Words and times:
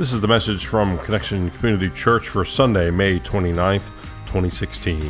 This 0.00 0.14
is 0.14 0.22
the 0.22 0.28
message 0.28 0.64
from 0.64 0.98
Connection 1.00 1.50
Community 1.50 1.90
Church 1.90 2.28
for 2.28 2.42
Sunday, 2.42 2.90
May 2.90 3.18
29th, 3.18 3.90
2016. 4.24 5.02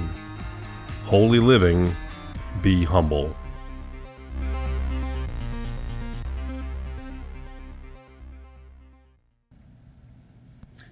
Holy 1.05 1.39
living, 1.39 1.95
be 2.61 2.83
humble. 2.83 3.33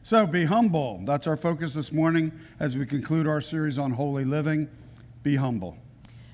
So 0.05 0.29
be 0.29 0.45
humble. 0.45 1.01
That's 1.03 1.27
our 1.27 1.37
focus 1.37 1.75
this 1.75 1.91
morning 1.91 2.31
as 2.61 2.77
we 2.77 2.87
conclude 2.87 3.27
our 3.27 3.41
series 3.41 3.79
on 3.79 3.91
holy 3.91 4.25
living. 4.25 4.69
Be 5.25 5.35
humble. 5.35 5.77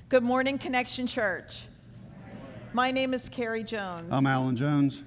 Good 0.09 0.21
morning, 0.21 0.59
Connection 0.59 1.07
Church. 1.07 1.63
My 2.73 2.91
name 2.91 3.15
is 3.15 3.27
Carrie 3.27 3.63
Jones. 3.63 4.09
I'm 4.11 4.27
Alan 4.27 4.55
Jones. 4.55 5.01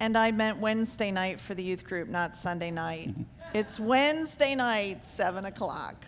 And 0.00 0.16
I 0.16 0.30
meant 0.30 0.58
Wednesday 0.58 1.10
night 1.10 1.40
for 1.40 1.54
the 1.54 1.62
youth 1.62 1.84
group, 1.84 2.08
not 2.08 2.36
Sunday 2.36 2.70
night. 2.70 3.16
it's 3.54 3.80
Wednesday 3.80 4.54
night, 4.54 5.04
7 5.04 5.44
o'clock. 5.46 6.04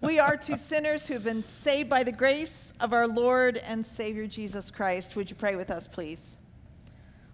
We 0.00 0.20
are 0.20 0.36
two 0.36 0.56
sinners 0.56 1.08
who 1.08 1.14
have 1.14 1.24
been 1.24 1.42
saved 1.42 1.88
by 1.88 2.04
the 2.04 2.12
grace 2.12 2.72
of 2.78 2.92
our 2.92 3.08
Lord 3.08 3.56
and 3.56 3.84
Savior 3.84 4.28
Jesus 4.28 4.70
Christ. 4.70 5.16
Would 5.16 5.28
you 5.28 5.34
pray 5.34 5.56
with 5.56 5.70
us, 5.70 5.88
please? 5.88 6.36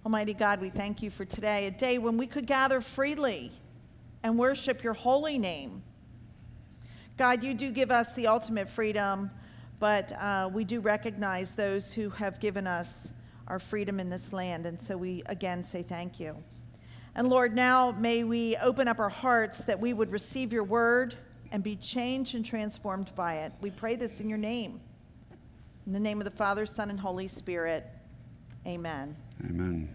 Almighty 0.07 0.33
God, 0.33 0.63
we 0.63 0.71
thank 0.71 1.03
you 1.03 1.11
for 1.11 1.27
today, 1.27 1.67
a 1.67 1.71
day 1.71 1.99
when 1.99 2.17
we 2.17 2.27
could 2.27 2.47
gather 2.47 2.81
freely 2.81 3.53
and 4.23 4.39
worship 4.39 4.83
your 4.83 4.95
holy 4.95 5.37
name. 5.37 5.83
God, 7.19 7.43
you 7.43 7.53
do 7.53 7.71
give 7.71 7.91
us 7.91 8.15
the 8.15 8.29
ultimate 8.29 8.71
freedom, 8.71 9.31
but 9.79 10.11
uh, 10.13 10.49
we 10.51 10.65
do 10.65 10.81
recognize 10.81 11.55
those 11.55 11.93
who 11.93 12.09
have 12.11 12.41
given 12.41 12.67
us 12.67 13.13
our 13.49 13.59
freedom 13.59 14.01
in 14.01 14.11
this 14.11 14.33
land. 14.33 14.67
And 14.67 14.81
so 14.81 14.97
we 14.97 15.23
again 15.27 15.65
say 15.65 15.83
thank 15.83 16.19
you. 16.21 16.37
And 17.15 17.29
Lord, 17.29 17.55
now 17.55 17.93
may 17.93 18.25
we 18.25 18.57
open 18.57 18.89
up 18.89 18.99
our 18.99 19.09
hearts 19.09 19.65
that 19.65 19.81
we 19.81 19.93
would 19.93 20.13
receive 20.13 20.53
your 20.53 20.65
word 20.65 21.17
and 21.51 21.63
be 21.63 21.77
changed 21.77 22.35
and 22.35 22.45
transformed 22.45 23.15
by 23.15 23.37
it. 23.39 23.53
We 23.61 23.71
pray 23.71 23.97
this 23.97 24.21
in 24.21 24.29
your 24.29 24.39
name. 24.39 24.81
In 25.87 25.93
the 25.93 26.01
name 26.01 26.21
of 26.21 26.25
the 26.25 26.37
Father, 26.37 26.67
Son, 26.67 26.91
and 26.91 26.99
Holy 26.99 27.29
Spirit. 27.29 27.87
Amen. 28.67 29.17
Amen. 29.45 29.95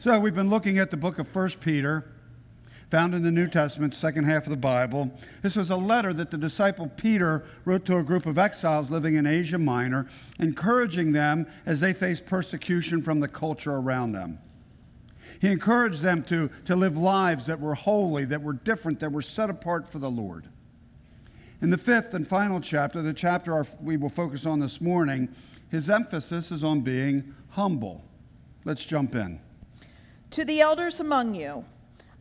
So 0.00 0.20
we've 0.20 0.34
been 0.34 0.50
looking 0.50 0.78
at 0.78 0.90
the 0.90 0.96
book 0.96 1.18
of 1.18 1.26
First 1.28 1.60
Peter 1.60 2.12
found 2.90 3.14
in 3.14 3.22
the 3.22 3.30
New 3.30 3.48
Testament, 3.48 3.94
second 3.94 4.24
half 4.24 4.44
of 4.44 4.50
the 4.50 4.56
Bible. 4.56 5.10
This 5.42 5.56
was 5.56 5.70
a 5.70 5.76
letter 5.76 6.12
that 6.12 6.30
the 6.30 6.38
disciple 6.38 6.90
Peter 6.96 7.44
wrote 7.64 7.84
to 7.86 7.98
a 7.98 8.02
group 8.02 8.26
of 8.26 8.38
exiles 8.38 8.90
living 8.90 9.16
in 9.16 9.26
Asia 9.26 9.58
Minor, 9.58 10.08
encouraging 10.38 11.12
them 11.12 11.46
as 11.64 11.80
they 11.80 11.92
faced 11.92 12.26
persecution 12.26 13.02
from 13.02 13.18
the 13.20 13.28
culture 13.28 13.74
around 13.74 14.12
them. 14.12 14.38
He 15.40 15.48
encouraged 15.48 16.00
them 16.00 16.22
to, 16.24 16.48
to 16.64 16.76
live 16.76 16.96
lives 16.96 17.46
that 17.46 17.60
were 17.60 17.74
holy, 17.74 18.24
that 18.26 18.42
were 18.42 18.54
different, 18.54 19.00
that 19.00 19.12
were 19.12 19.22
set 19.22 19.50
apart 19.50 19.90
for 19.90 19.98
the 19.98 20.10
Lord. 20.10 20.48
In 21.60 21.70
the 21.70 21.78
fifth 21.78 22.14
and 22.14 22.26
final 22.26 22.60
chapter, 22.60 23.02
the 23.02 23.12
chapter 23.12 23.52
our, 23.52 23.66
we 23.82 23.96
will 23.96 24.08
focus 24.08 24.46
on 24.46 24.60
this 24.60 24.80
morning, 24.80 25.28
his 25.70 25.90
emphasis 25.90 26.52
is 26.52 26.62
on 26.62 26.82
being 26.82 27.34
humble. 27.50 28.04
Let's 28.64 28.84
jump 28.84 29.14
in. 29.14 29.40
To 30.32 30.44
the 30.44 30.60
elders 30.60 31.00
among 31.00 31.34
you, 31.34 31.64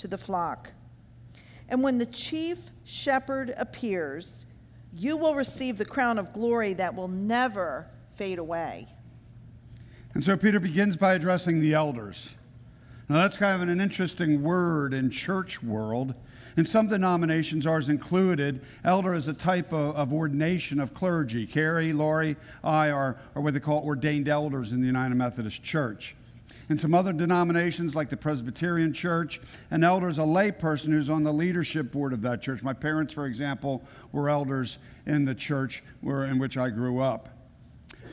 to 0.00 0.08
the 0.08 0.18
flock. 0.18 0.70
And 1.68 1.82
when 1.82 1.98
the 1.98 2.06
chief 2.06 2.58
shepherd 2.84 3.54
appears, 3.56 4.46
you 4.94 5.16
will 5.16 5.34
receive 5.34 5.78
the 5.78 5.84
crown 5.84 6.18
of 6.18 6.32
glory 6.32 6.72
that 6.74 6.94
will 6.94 7.08
never 7.08 7.86
fade 8.16 8.38
away. 8.38 8.88
And 10.14 10.24
so 10.24 10.36
Peter 10.36 10.58
begins 10.58 10.96
by 10.96 11.14
addressing 11.14 11.60
the 11.60 11.74
elders. 11.74 12.30
Now, 13.08 13.16
that's 13.22 13.36
kind 13.36 13.62
of 13.62 13.66
an 13.66 13.80
interesting 13.80 14.42
word 14.42 14.92
in 14.92 15.10
church 15.10 15.62
world. 15.62 16.14
In 16.56 16.66
some 16.66 16.88
denominations, 16.88 17.66
ours 17.66 17.88
included, 17.88 18.62
elder 18.84 19.14
is 19.14 19.28
a 19.28 19.32
type 19.32 19.72
of, 19.72 19.94
of 19.94 20.12
ordination 20.12 20.80
of 20.80 20.92
clergy. 20.92 21.46
Carrie, 21.46 21.92
Laurie, 21.92 22.36
I 22.64 22.90
are, 22.90 23.16
are 23.34 23.40
what 23.40 23.54
they 23.54 23.60
call 23.60 23.82
ordained 23.84 24.28
elders 24.28 24.72
in 24.72 24.80
the 24.80 24.86
United 24.86 25.14
Methodist 25.14 25.62
Church. 25.62 26.16
In 26.68 26.78
some 26.78 26.92
other 26.94 27.14
denominations, 27.14 27.94
like 27.94 28.10
the 28.10 28.16
Presbyterian 28.16 28.92
Church, 28.92 29.40
an 29.70 29.82
elder 29.82 30.08
is 30.08 30.18
a 30.18 30.22
layperson 30.22 30.88
who's 30.88 31.08
on 31.08 31.22
the 31.22 31.32
leadership 31.32 31.90
board 31.90 32.12
of 32.12 32.20
that 32.22 32.42
church. 32.42 32.62
My 32.62 32.74
parents, 32.74 33.14
for 33.14 33.24
example, 33.24 33.82
were 34.12 34.28
elders 34.28 34.78
in 35.06 35.24
the 35.24 35.34
church 35.34 35.82
where, 36.02 36.26
in 36.26 36.38
which 36.38 36.58
I 36.58 36.68
grew 36.68 37.00
up. 37.00 37.30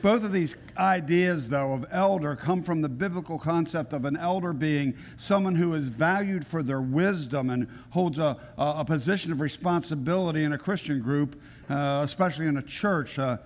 Both 0.00 0.24
of 0.24 0.32
these 0.32 0.56
ideas, 0.78 1.48
though, 1.48 1.72
of 1.74 1.86
elder 1.90 2.34
come 2.34 2.62
from 2.62 2.80
the 2.80 2.88
biblical 2.88 3.38
concept 3.38 3.92
of 3.92 4.04
an 4.04 4.16
elder 4.16 4.52
being 4.52 4.94
someone 5.18 5.54
who 5.54 5.74
is 5.74 5.88
valued 5.88 6.46
for 6.46 6.62
their 6.62 6.80
wisdom 6.80 7.50
and 7.50 7.68
holds 7.90 8.18
a, 8.18 8.38
a 8.56 8.84
position 8.84 9.32
of 9.32 9.40
responsibility 9.40 10.44
in 10.44 10.52
a 10.52 10.58
Christian 10.58 11.02
group, 11.02 11.40
uh, 11.68 12.00
especially 12.04 12.46
in 12.46 12.56
a 12.56 12.62
church. 12.62 13.18
Uh, 13.18 13.38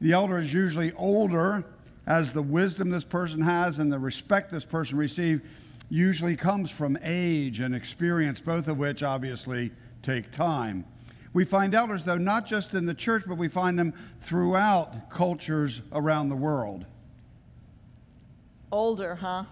the 0.00 0.12
elder 0.12 0.38
is 0.38 0.52
usually 0.52 0.92
older 0.92 1.64
as 2.06 2.32
the 2.32 2.42
wisdom 2.42 2.90
this 2.90 3.04
person 3.04 3.40
has 3.40 3.78
and 3.78 3.92
the 3.92 3.98
respect 3.98 4.50
this 4.50 4.64
person 4.64 4.98
receives 4.98 5.42
usually 5.88 6.36
comes 6.36 6.70
from 6.70 6.98
age 7.02 7.60
and 7.60 7.74
experience, 7.74 8.40
both 8.40 8.68
of 8.68 8.78
which 8.78 9.02
obviously 9.02 9.70
take 10.02 10.30
time. 10.32 10.84
We 11.32 11.44
find 11.44 11.74
elders, 11.74 12.04
though, 12.04 12.16
not 12.16 12.46
just 12.46 12.74
in 12.74 12.86
the 12.86 12.94
church, 12.94 13.24
but 13.26 13.36
we 13.36 13.48
find 13.48 13.78
them 13.78 13.92
throughout 14.22 15.10
cultures 15.10 15.82
around 15.92 16.28
the 16.28 16.36
world. 16.36 16.86
Older, 18.70 19.16
huh? 19.16 19.44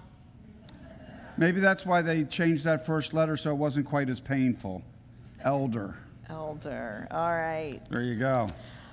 Maybe 1.37 1.61
that's 1.61 1.85
why 1.85 2.03
they 2.03 2.25
changed 2.25 2.65
that 2.65 2.87
first 2.87 3.13
letter 3.13 3.37
so 3.37 3.51
it 3.51 3.57
wasn't 3.57 3.87
quite 3.87 4.09
as 4.09 4.21
painful. 4.21 4.83
Elder. 5.43 5.97
Elder. 6.29 7.09
All 7.11 7.31
right. 7.31 7.81
There 7.91 8.03
you 8.03 8.17
go. 8.17 8.49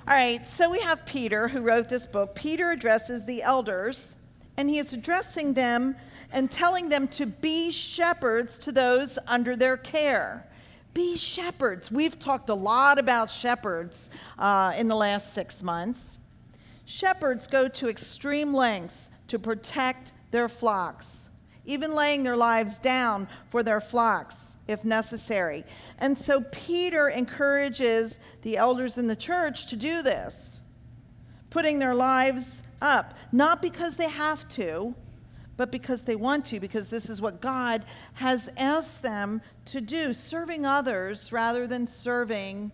All 0.08 0.16
right, 0.16 0.50
so 0.50 0.72
we 0.72 0.80
have 0.80 1.06
Peter 1.06 1.48
who 1.48 1.62
wrote 1.62 1.88
this 1.90 2.08
book. 2.08 2.34
Peter 2.34 2.72
addresses 2.72 3.26
the 3.26 3.44
elders, 3.44 4.16
and 4.58 4.70
he 4.70 4.80
is 4.80 4.92
addressing 4.92 5.54
them 5.54 5.96
and 6.32 6.50
telling 6.50 6.90
them 6.90 7.08
to 7.10 7.28
be 7.28 7.70
shepherds 7.70 8.58
to 8.60 8.72
those 8.72 9.20
under 9.28 9.56
their 9.56 9.78
care. 9.78 10.48
Be 10.94 11.16
shepherds. 11.16 11.92
We've 11.92 12.18
talked 12.18 12.50
a 12.50 12.56
lot 12.56 12.98
about 12.98 13.30
shepherds 13.30 14.10
uh, 14.40 14.74
in 14.76 14.88
the 14.88 14.96
last 14.96 15.34
six 15.34 15.62
months. 15.62 16.18
Shepherds 16.86 17.46
go 17.46 17.68
to 17.68 17.88
extreme 17.88 18.52
lengths 18.54 19.12
to 19.28 19.38
protect 19.38 20.14
their 20.32 20.50
flocks, 20.50 21.30
even 21.66 21.94
laying 21.94 22.24
their 22.24 22.38
lives 22.38 22.78
down 22.80 23.28
for 23.52 23.62
their 23.62 23.82
flocks 23.82 24.56
if 24.70 24.86
necessary. 24.86 25.66
And 25.98 26.18
so 26.18 26.42
Peter 26.52 27.10
encourages 27.10 28.20
the 28.44 28.56
elders 28.56 28.98
in 28.98 29.08
the 29.08 29.16
church 29.16 29.66
to 29.68 29.76
do 29.76 30.04
this, 30.04 30.62
putting 31.50 31.80
their 31.80 31.96
lives 31.96 32.62
up, 32.82 33.16
not 33.32 33.62
because 33.62 33.96
they 33.96 34.10
have 34.10 34.48
to, 34.50 34.94
but 35.58 35.72
because 35.72 36.04
they 36.04 36.16
want 36.16 36.46
to, 36.46 36.60
because 36.60 36.90
this 36.90 37.10
is 37.10 37.20
what 37.20 37.42
God 37.42 37.84
has 38.14 38.48
asked 38.56 39.02
them 39.02 39.42
to 39.66 39.82
do, 39.82 40.14
serving 40.14 40.66
others 40.66 41.34
rather 41.34 41.66
than 41.68 41.88
serving 41.88 42.72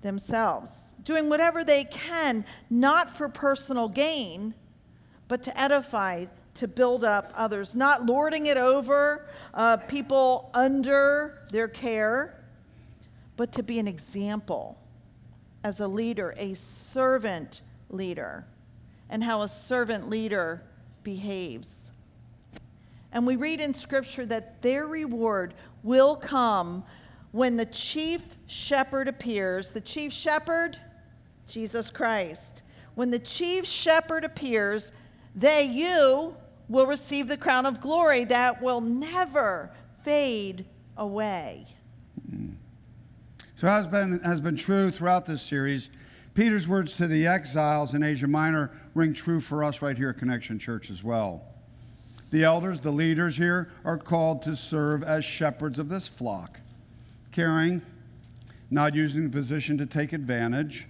themselves, 0.00 0.94
doing 1.04 1.28
whatever 1.28 1.62
they 1.62 1.84
can, 1.84 2.44
not 2.70 3.16
for 3.16 3.28
personal 3.28 3.88
gain, 3.88 4.54
but 5.28 5.42
to 5.42 5.60
edify 5.60 6.24
to 6.58 6.66
build 6.66 7.04
up 7.04 7.32
others, 7.36 7.74
not 7.74 8.04
lording 8.04 8.46
it 8.46 8.56
over 8.56 9.26
uh, 9.54 9.76
people 9.76 10.50
under 10.54 11.46
their 11.52 11.68
care, 11.68 12.44
but 13.36 13.52
to 13.52 13.62
be 13.62 13.78
an 13.78 13.86
example 13.86 14.76
as 15.62 15.78
a 15.78 15.86
leader, 15.86 16.34
a 16.36 16.54
servant 16.54 17.62
leader, 17.90 18.44
and 19.08 19.22
how 19.22 19.42
a 19.42 19.48
servant 19.48 20.10
leader 20.10 20.62
behaves. 21.04 21.92
And 23.12 23.24
we 23.24 23.36
read 23.36 23.60
in 23.60 23.72
Scripture 23.72 24.26
that 24.26 24.60
their 24.60 24.86
reward 24.86 25.54
will 25.84 26.16
come 26.16 26.82
when 27.30 27.56
the 27.56 27.66
chief 27.66 28.20
shepherd 28.48 29.06
appears. 29.06 29.70
The 29.70 29.80
chief 29.80 30.12
shepherd, 30.12 30.76
Jesus 31.46 31.88
Christ. 31.88 32.62
When 32.96 33.12
the 33.12 33.20
chief 33.20 33.64
shepherd 33.64 34.24
appears, 34.24 34.90
they, 35.36 35.62
you, 35.62 36.34
will 36.68 36.86
receive 36.86 37.28
the 37.28 37.36
crown 37.36 37.66
of 37.66 37.80
glory 37.80 38.24
that 38.24 38.60
will 38.62 38.80
never 38.80 39.70
fade 40.04 40.64
away. 40.96 41.66
So, 43.60 43.66
as 43.66 43.86
been, 43.86 44.20
has 44.20 44.40
been 44.40 44.56
true 44.56 44.90
throughout 44.90 45.26
this 45.26 45.42
series, 45.42 45.90
Peter's 46.34 46.68
words 46.68 46.94
to 46.94 47.08
the 47.08 47.26
exiles 47.26 47.94
in 47.94 48.04
Asia 48.04 48.28
Minor 48.28 48.70
ring 48.94 49.12
true 49.12 49.40
for 49.40 49.64
us 49.64 49.82
right 49.82 49.96
here 49.96 50.10
at 50.10 50.18
Connection 50.18 50.58
Church 50.58 50.90
as 50.90 51.02
well. 51.02 51.42
The 52.30 52.44
elders, 52.44 52.80
the 52.80 52.92
leaders 52.92 53.36
here, 53.36 53.72
are 53.84 53.98
called 53.98 54.42
to 54.42 54.54
serve 54.54 55.02
as 55.02 55.24
shepherds 55.24 55.78
of 55.78 55.88
this 55.88 56.06
flock, 56.06 56.60
caring, 57.32 57.82
not 58.70 58.94
using 58.94 59.24
the 59.24 59.30
position 59.30 59.78
to 59.78 59.86
take 59.86 60.12
advantage. 60.12 60.86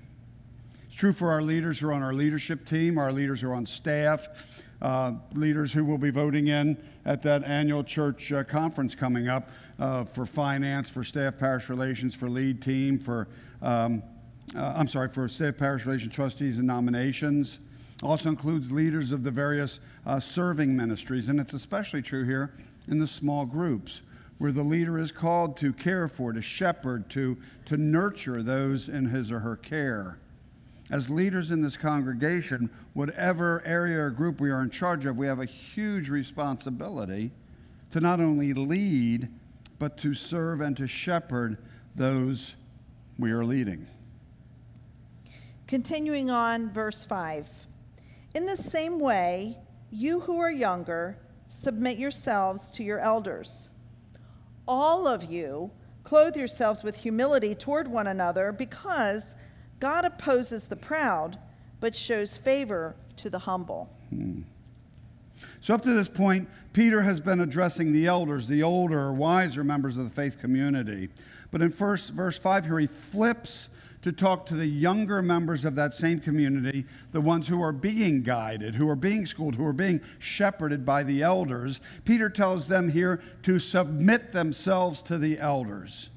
It's 0.86 0.96
true 0.96 1.12
for 1.12 1.30
our 1.30 1.40
leaders 1.40 1.78
who 1.78 1.88
are 1.88 1.92
on 1.92 2.02
our 2.02 2.12
leadership 2.12 2.66
team, 2.66 2.98
our 2.98 3.12
leaders 3.12 3.40
who 3.40 3.48
are 3.48 3.54
on 3.54 3.66
staff, 3.66 4.28
uh, 4.80 5.12
leaders 5.34 5.72
who 5.72 5.84
will 5.84 5.98
be 5.98 6.10
voting 6.10 6.48
in 6.48 6.76
at 7.04 7.22
that 7.22 7.44
annual 7.44 7.82
church 7.82 8.32
uh, 8.32 8.44
conference 8.44 8.94
coming 8.94 9.28
up 9.28 9.50
uh, 9.78 10.04
for 10.04 10.26
finance, 10.26 10.88
for 10.90 11.04
staff 11.04 11.38
parish 11.38 11.68
relations, 11.68 12.14
for 12.14 12.28
lead 12.28 12.62
team, 12.62 12.98
for, 12.98 13.28
um, 13.62 14.02
uh, 14.54 14.74
I'm 14.76 14.88
sorry, 14.88 15.08
for 15.08 15.28
staff 15.28 15.56
parish 15.56 15.86
relations 15.86 16.14
trustees 16.14 16.58
and 16.58 16.66
nominations. 16.66 17.58
Also 18.02 18.28
includes 18.28 18.70
leaders 18.70 19.10
of 19.10 19.24
the 19.24 19.30
various 19.30 19.80
uh, 20.06 20.20
serving 20.20 20.76
ministries, 20.76 21.28
and 21.28 21.40
it's 21.40 21.54
especially 21.54 22.02
true 22.02 22.24
here 22.24 22.54
in 22.86 22.98
the 22.98 23.06
small 23.06 23.44
groups 23.44 24.02
where 24.38 24.52
the 24.52 24.62
leader 24.62 24.98
is 24.98 25.10
called 25.10 25.56
to 25.56 25.72
care 25.72 26.08
for, 26.08 26.32
to 26.32 26.40
shepherd, 26.40 27.10
to, 27.10 27.36
to 27.66 27.76
nurture 27.76 28.42
those 28.42 28.88
in 28.88 29.06
his 29.06 29.32
or 29.32 29.40
her 29.40 29.56
care. 29.56 30.18
As 30.90 31.10
leaders 31.10 31.50
in 31.50 31.60
this 31.60 31.76
congregation, 31.76 32.70
whatever 32.94 33.62
area 33.66 34.00
or 34.00 34.10
group 34.10 34.40
we 34.40 34.50
are 34.50 34.62
in 34.62 34.70
charge 34.70 35.04
of, 35.04 35.16
we 35.16 35.26
have 35.26 35.40
a 35.40 35.44
huge 35.44 36.08
responsibility 36.08 37.30
to 37.90 38.00
not 38.00 38.20
only 38.20 38.54
lead, 38.54 39.28
but 39.78 39.98
to 39.98 40.14
serve 40.14 40.60
and 40.60 40.76
to 40.76 40.86
shepherd 40.86 41.58
those 41.94 42.54
we 43.18 43.30
are 43.30 43.44
leading. 43.44 43.86
Continuing 45.66 46.30
on, 46.30 46.70
verse 46.72 47.04
5. 47.04 47.48
In 48.34 48.46
the 48.46 48.56
same 48.56 48.98
way, 48.98 49.58
you 49.90 50.20
who 50.20 50.38
are 50.38 50.50
younger, 50.50 51.18
submit 51.48 51.98
yourselves 51.98 52.70
to 52.70 52.82
your 52.82 53.00
elders. 53.00 53.68
All 54.66 55.06
of 55.06 55.24
you, 55.24 55.70
clothe 56.04 56.36
yourselves 56.36 56.82
with 56.82 56.96
humility 56.96 57.54
toward 57.54 57.88
one 57.88 58.06
another, 58.06 58.52
because 58.52 59.34
God 59.80 60.04
opposes 60.04 60.66
the 60.66 60.76
proud, 60.76 61.38
but 61.80 61.94
shows 61.94 62.36
favor 62.36 62.96
to 63.18 63.30
the 63.30 63.40
humble. 63.40 63.88
Hmm. 64.10 64.42
So, 65.60 65.74
up 65.74 65.82
to 65.82 65.92
this 65.92 66.08
point, 66.08 66.48
Peter 66.72 67.02
has 67.02 67.20
been 67.20 67.40
addressing 67.40 67.92
the 67.92 68.06
elders, 68.06 68.46
the 68.46 68.62
older, 68.62 69.12
wiser 69.12 69.64
members 69.64 69.96
of 69.96 70.04
the 70.04 70.10
faith 70.10 70.38
community. 70.40 71.08
But 71.50 71.62
in 71.62 71.70
first, 71.70 72.10
verse 72.10 72.38
5 72.38 72.66
here, 72.66 72.78
he 72.78 72.86
flips 72.86 73.68
to 74.02 74.12
talk 74.12 74.46
to 74.46 74.54
the 74.54 74.66
younger 74.66 75.22
members 75.22 75.64
of 75.64 75.74
that 75.74 75.94
same 75.94 76.20
community, 76.20 76.84
the 77.12 77.20
ones 77.20 77.48
who 77.48 77.60
are 77.60 77.72
being 77.72 78.22
guided, 78.22 78.76
who 78.76 78.88
are 78.88 78.96
being 78.96 79.26
schooled, 79.26 79.56
who 79.56 79.66
are 79.66 79.72
being 79.72 80.00
shepherded 80.18 80.86
by 80.86 81.02
the 81.02 81.22
elders. 81.22 81.80
Peter 82.04 82.28
tells 82.28 82.68
them 82.68 82.90
here 82.90 83.20
to 83.42 83.58
submit 83.58 84.32
themselves 84.32 85.02
to 85.02 85.18
the 85.18 85.38
elders. 85.40 86.10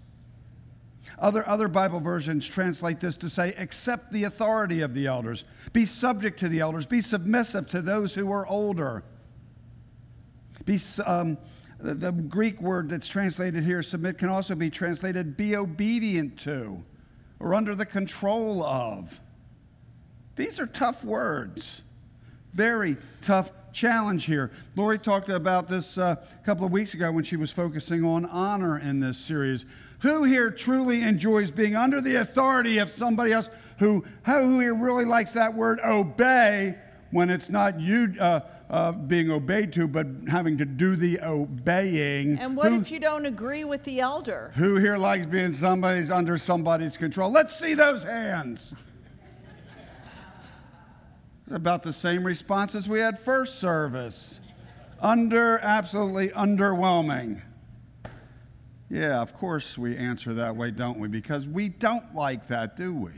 Other, 1.17 1.47
other 1.47 1.67
Bible 1.67 1.99
versions 1.99 2.47
translate 2.47 2.99
this 2.99 3.17
to 3.17 3.29
say, 3.29 3.53
accept 3.57 4.11
the 4.11 4.23
authority 4.23 4.81
of 4.81 4.93
the 4.93 5.07
elders, 5.07 5.45
be 5.73 5.85
subject 5.85 6.39
to 6.39 6.49
the 6.49 6.59
elders, 6.59 6.85
be 6.85 7.01
submissive 7.01 7.67
to 7.69 7.81
those 7.81 8.13
who 8.13 8.31
are 8.31 8.45
older. 8.47 9.03
Be, 10.65 10.79
um, 11.05 11.37
the, 11.79 11.93
the 11.93 12.11
Greek 12.11 12.61
word 12.61 12.89
that's 12.89 13.07
translated 13.07 13.63
here, 13.63 13.81
submit, 13.81 14.17
can 14.17 14.29
also 14.29 14.55
be 14.55 14.69
translated 14.69 15.35
be 15.35 15.55
obedient 15.55 16.37
to 16.39 16.83
or 17.39 17.55
under 17.55 17.73
the 17.75 17.85
control 17.85 18.63
of. 18.63 19.19
These 20.35 20.59
are 20.59 20.67
tough 20.67 21.03
words. 21.03 21.81
Very 22.53 22.97
tough 23.21 23.51
challenge 23.73 24.25
here. 24.25 24.51
Lori 24.75 24.99
talked 24.99 25.29
about 25.29 25.67
this 25.67 25.97
uh, 25.97 26.15
a 26.19 26.45
couple 26.45 26.65
of 26.65 26.71
weeks 26.71 26.93
ago 26.93 27.11
when 27.11 27.23
she 27.23 27.35
was 27.35 27.51
focusing 27.51 28.03
on 28.03 28.25
honor 28.25 28.77
in 28.77 28.99
this 28.99 29.17
series. 29.17 29.65
Who 30.01 30.23
here 30.23 30.49
truly 30.49 31.03
enjoys 31.03 31.51
being 31.51 31.75
under 31.75 32.01
the 32.01 32.15
authority 32.15 32.79
of 32.79 32.89
somebody 32.89 33.33
else? 33.33 33.49
Who, 33.77 34.03
who 34.25 34.59
here 34.59 34.73
really 34.73 35.05
likes 35.05 35.33
that 35.33 35.53
word 35.53 35.79
obey 35.83 36.75
when 37.11 37.29
it's 37.29 37.49
not 37.49 37.79
you 37.79 38.15
uh, 38.19 38.41
uh, 38.69 38.93
being 38.93 39.29
obeyed 39.29 39.73
to, 39.73 39.87
but 39.87 40.07
having 40.27 40.57
to 40.57 40.65
do 40.65 40.95
the 40.95 41.19
obeying. 41.21 42.39
And 42.39 42.55
what 42.55 42.69
who, 42.71 42.79
if 42.79 42.89
you 42.89 42.99
don't 42.99 43.25
agree 43.25 43.63
with 43.63 43.83
the 43.83 43.99
elder? 43.99 44.51
Who 44.55 44.77
here 44.77 44.97
likes 44.97 45.25
being 45.25 45.53
somebody's 45.53 46.09
under 46.09 46.37
somebody's 46.37 46.97
control? 46.97 47.31
Let's 47.31 47.57
see 47.57 47.73
those 47.73 48.03
hands. 48.03 48.73
About 51.51 51.83
the 51.83 51.91
same 51.91 52.23
response 52.23 52.73
as 52.73 52.87
we 52.87 53.01
had 53.01 53.19
first 53.19 53.59
service. 53.59 54.39
Under, 55.01 55.59
absolutely 55.59 56.29
underwhelming. 56.29 57.41
Yeah, 58.91 59.21
of 59.21 59.33
course 59.33 59.77
we 59.77 59.95
answer 59.95 60.33
that 60.33 60.57
way, 60.57 60.69
don't 60.69 60.99
we? 60.99 61.07
Because 61.07 61.47
we 61.47 61.69
don't 61.69 62.13
like 62.13 62.49
that, 62.49 62.75
do 62.75 62.93
we? 62.93 63.11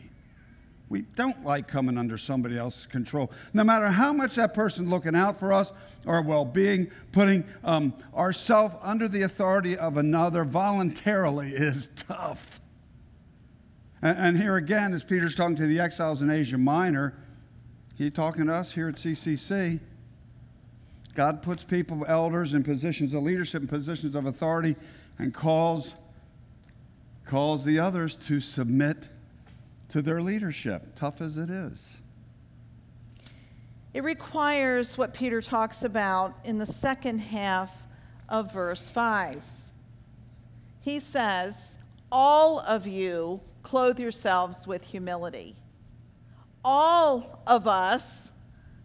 We 0.87 1.01
don't 1.01 1.43
like 1.43 1.67
coming 1.67 1.97
under 1.97 2.15
somebody 2.15 2.59
else's 2.59 2.85
control. 2.85 3.31
No 3.55 3.63
matter 3.63 3.87
how 3.87 4.13
much 4.13 4.35
that 4.35 4.53
person 4.53 4.87
looking 4.87 5.15
out 5.15 5.39
for 5.39 5.51
us, 5.51 5.71
our 6.05 6.21
well 6.21 6.45
being, 6.45 6.91
putting 7.11 7.43
um, 7.63 7.95
ourselves 8.15 8.75
under 8.83 9.07
the 9.07 9.23
authority 9.23 9.75
of 9.75 9.97
another 9.97 10.45
voluntarily 10.45 11.53
is 11.53 11.89
tough. 12.07 12.61
And, 14.03 14.15
and 14.19 14.37
here 14.37 14.57
again, 14.57 14.93
as 14.93 15.03
Peter's 15.03 15.33
talking 15.33 15.55
to 15.55 15.65
the 15.65 15.79
exiles 15.79 16.21
in 16.21 16.29
Asia 16.29 16.59
Minor, 16.59 17.15
he's 17.95 18.11
talking 18.11 18.45
to 18.45 18.53
us 18.53 18.73
here 18.73 18.89
at 18.89 18.95
CCC. 18.97 19.79
God 21.15 21.41
puts 21.41 21.63
people, 21.63 22.05
elders, 22.07 22.53
in 22.53 22.63
positions 22.63 23.15
of 23.15 23.23
leadership 23.23 23.61
and 23.61 23.69
positions 23.69 24.13
of 24.13 24.27
authority, 24.27 24.75
and 25.17 25.33
calls, 25.33 25.95
calls 27.25 27.63
the 27.63 27.79
others 27.79 28.15
to 28.15 28.39
submit 28.39 29.07
to 29.89 30.01
their 30.01 30.21
leadership, 30.21 30.95
tough 30.95 31.21
as 31.21 31.37
it 31.37 31.49
is. 31.49 31.97
It 33.93 34.03
requires 34.03 34.97
what 34.97 35.13
Peter 35.13 35.41
talks 35.41 35.83
about 35.83 36.33
in 36.43 36.57
the 36.57 36.65
second 36.65 37.19
half 37.19 37.71
of 38.27 38.51
verse 38.51 38.89
5. 38.89 39.43
He 40.81 40.99
says, 40.99 41.77
All 42.11 42.59
of 42.59 42.87
you 42.87 43.41
clothe 43.61 43.99
yourselves 43.99 44.65
with 44.65 44.83
humility. 44.83 45.55
All 46.65 47.43
of 47.45 47.67
us 47.67 48.31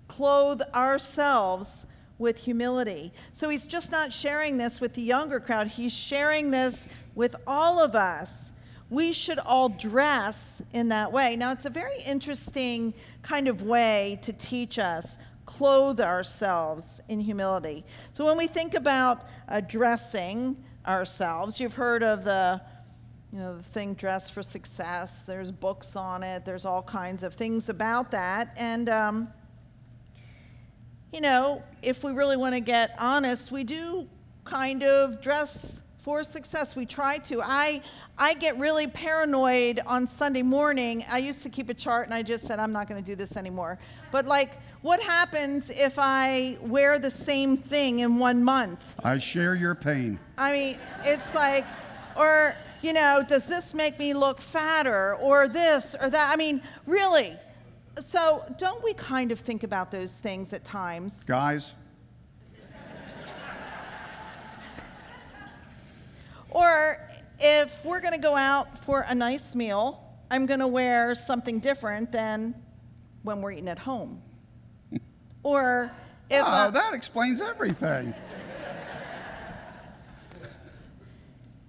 clothe 0.09 0.61
ourselves 0.75 1.87
with 2.19 2.37
humility. 2.37 3.13
So 3.35 3.49
he's 3.49 3.67
just 3.67 3.91
not 3.91 4.13
sharing 4.13 4.59
this 4.59 4.81
with 4.81 4.95
the 4.95 5.03
younger 5.03 5.41
crowd, 5.41 5.69
he's 5.69 5.93
sharing 5.93 6.51
this 6.51 6.89
with 7.15 7.37
all 7.47 7.79
of 7.79 7.95
us 7.95 8.53
we 8.91 9.13
should 9.13 9.39
all 9.39 9.69
dress 9.69 10.63
in 10.73 10.89
that 10.89 11.13
way. 11.13 11.37
Now, 11.37 11.53
it's 11.53 11.67
a 11.67 11.71
very 11.71 12.01
interesting 12.03 12.95
kind 13.23 13.49
of 13.49 13.63
way 13.63 14.19
to 14.23 14.33
teach 14.33 14.79
us 14.79 15.19
clothe 15.45 16.01
ourselves 16.01 17.01
in 17.09 17.21
humility. 17.21 17.85
So, 18.13 18.25
when 18.25 18.37
we 18.37 18.47
think 18.47 18.75
about 18.75 19.27
uh, 19.49 19.61
dressing 19.61 20.57
ourselves, 20.87 21.61
you've 21.61 21.75
heard 21.75 22.03
of 22.03 22.25
the 22.25 22.61
you 23.33 23.41
know, 23.41 23.59
the 23.59 23.63
thing 23.63 23.93
dress 23.93 24.31
for 24.31 24.43
success. 24.43 25.25
There's 25.27 25.51
books 25.51 25.97
on 25.97 26.23
it. 26.23 26.47
There's 26.47 26.65
all 26.65 26.83
kinds 26.83 27.23
of 27.23 27.35
things 27.35 27.69
about 27.69 28.11
that. 28.13 28.55
And, 28.57 28.89
um, 28.89 29.29
you 31.13 31.21
know, 31.21 31.63
if 31.83 32.05
we 32.05 32.13
really 32.13 32.37
want 32.37 32.55
to 32.55 32.61
get 32.61 32.95
honest, 32.99 33.51
we 33.51 33.65
do 33.65 34.07
kind 34.45 34.83
of 34.83 35.21
dress 35.21 35.83
for 36.03 36.23
success. 36.23 36.77
We 36.77 36.87
try 36.87 37.19
to. 37.19 37.41
I, 37.43 37.83
I 38.19 38.35
get 38.35 38.59
really 38.59 38.87
paranoid 38.87 39.81
on 39.87 40.07
Sunday 40.07 40.43
morning. 40.43 41.05
I 41.11 41.19
used 41.19 41.43
to 41.43 41.49
keep 41.49 41.69
a 41.71 41.75
chart 41.75 42.07
and 42.07 42.15
I 42.15 42.23
just 42.23 42.47
said, 42.47 42.59
I'm 42.59 42.73
not 42.73 42.89
going 42.89 43.03
to 43.03 43.07
do 43.07 43.15
this 43.15 43.37
anymore. 43.37 43.79
But, 44.11 44.27
like, 44.27 44.53
what 44.83 45.03
happens 45.03 45.71
if 45.71 45.99
I 45.99 46.57
wear 46.61 46.99
the 46.99 47.11
same 47.11 47.57
thing 47.57 48.01
in 48.01 48.19
one 48.19 48.45
month? 48.45 48.83
I 49.03 49.19
share 49.19 49.55
your 49.55 49.75
pain. 49.75 50.19
I 50.37 50.53
mean, 50.53 50.79
it's 51.05 51.35
like, 51.35 51.65
or, 52.17 52.55
you 52.83 52.93
know, 52.93 53.25
does 53.27 53.47
this 53.47 53.75
make 53.75 53.99
me 53.99 54.15
look 54.15 54.41
fatter 54.41 55.17
or 55.17 55.49
this 55.49 55.97
or 56.01 56.11
that? 56.11 56.33
I 56.33 56.37
mean, 56.37 56.63
really. 56.87 57.37
So, 58.01 58.45
don't 58.59 58.83
we 58.85 58.95
kind 58.95 59.33
of 59.33 59.41
think 59.41 59.65
about 59.65 59.91
those 59.91 60.13
things 60.13 60.53
at 60.53 60.65
times? 60.65 61.25
Guys, 61.25 61.73
Or 66.51 66.99
if 67.39 67.85
we're 67.85 68.01
going 68.01 68.15
to 68.15 68.21
go 68.21 68.35
out 68.35 68.85
for 68.85 69.05
a 69.07 69.15
nice 69.15 69.55
meal, 69.55 70.03
I'm 70.31 70.47
going 70.47 70.61
to 70.61 70.67
wear 70.67 71.15
something 71.15 71.61
different 71.61 72.11
than 72.13 72.55
when 73.23 73.43
we're 73.43 73.53
eating 73.53 73.69
at 73.69 73.79
home. 73.79 74.23
or 75.43 75.91
if. 76.31 76.43
Oh, 76.45 76.71
that 76.71 76.95
explains 76.95 77.41
everything. 77.41 78.15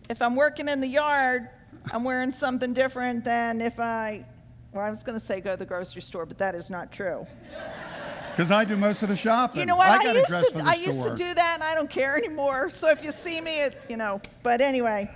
if 0.10 0.22
I'm 0.22 0.36
working 0.36 0.68
in 0.68 0.82
the 0.82 0.88
yard, 0.88 1.50
I'm 1.92 2.04
wearing 2.04 2.32
something 2.32 2.74
different 2.74 3.24
than 3.26 3.62
if 3.62 3.80
I, 3.80 4.26
well, 4.74 4.86
I 4.86 4.90
was 4.90 5.04
going 5.04 5.20
to 5.20 5.26
say 5.26 5.42
go 5.42 5.52
to 5.52 5.58
the 5.58 5.66
grocery 5.66 6.02
store, 6.02 6.26
but 6.26 6.38
that 6.38 6.56
is 6.56 6.70
not 6.70 6.92
true. 6.92 7.26
Because 8.32 8.52
I 8.52 8.64
do 8.64 8.78
most 8.78 9.02
of 9.02 9.10
the 9.10 9.16
shopping. 9.16 9.60
You 9.60 9.66
know 9.66 9.76
what? 9.76 9.90
I, 9.90 10.10
I, 10.10 10.14
used 10.14 10.28
to 10.28 10.44
for 10.52 10.58
the 10.60 10.64
I 10.64 10.74
used 10.76 11.04
to 11.04 11.16
do 11.16 11.34
that, 11.34 11.56
and 11.56 11.64
I 11.64 11.74
don't 11.74 11.90
care 11.90 12.16
anymore. 12.18 12.70
So 12.70 12.90
if 12.90 13.04
you 13.04 13.12
see 13.12 13.42
me, 13.42 13.62
it, 13.62 13.82
you 13.90 13.98
know. 13.98 14.22
But 14.44 14.62
anyway, 14.62 15.12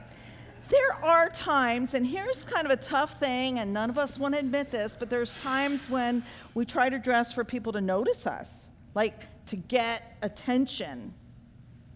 there 0.69 0.93
are 1.03 1.29
times, 1.29 1.93
and 1.93 2.05
here's 2.05 2.43
kind 2.45 2.65
of 2.65 2.71
a 2.71 2.81
tough 2.81 3.19
thing, 3.19 3.59
and 3.59 3.71
none 3.71 3.89
of 3.89 3.97
us 3.97 4.17
want 4.17 4.33
to 4.33 4.39
admit 4.39 4.71
this, 4.71 4.97
but 4.97 5.09
there's 5.09 5.35
times 5.37 5.89
when 5.89 6.23
we 6.53 6.65
try 6.65 6.89
to 6.89 6.97
dress 6.97 7.31
for 7.31 7.43
people 7.43 7.71
to 7.73 7.81
notice 7.81 8.27
us, 8.27 8.69
like 8.95 9.27
to 9.45 9.55
get 9.55 10.17
attention, 10.21 11.13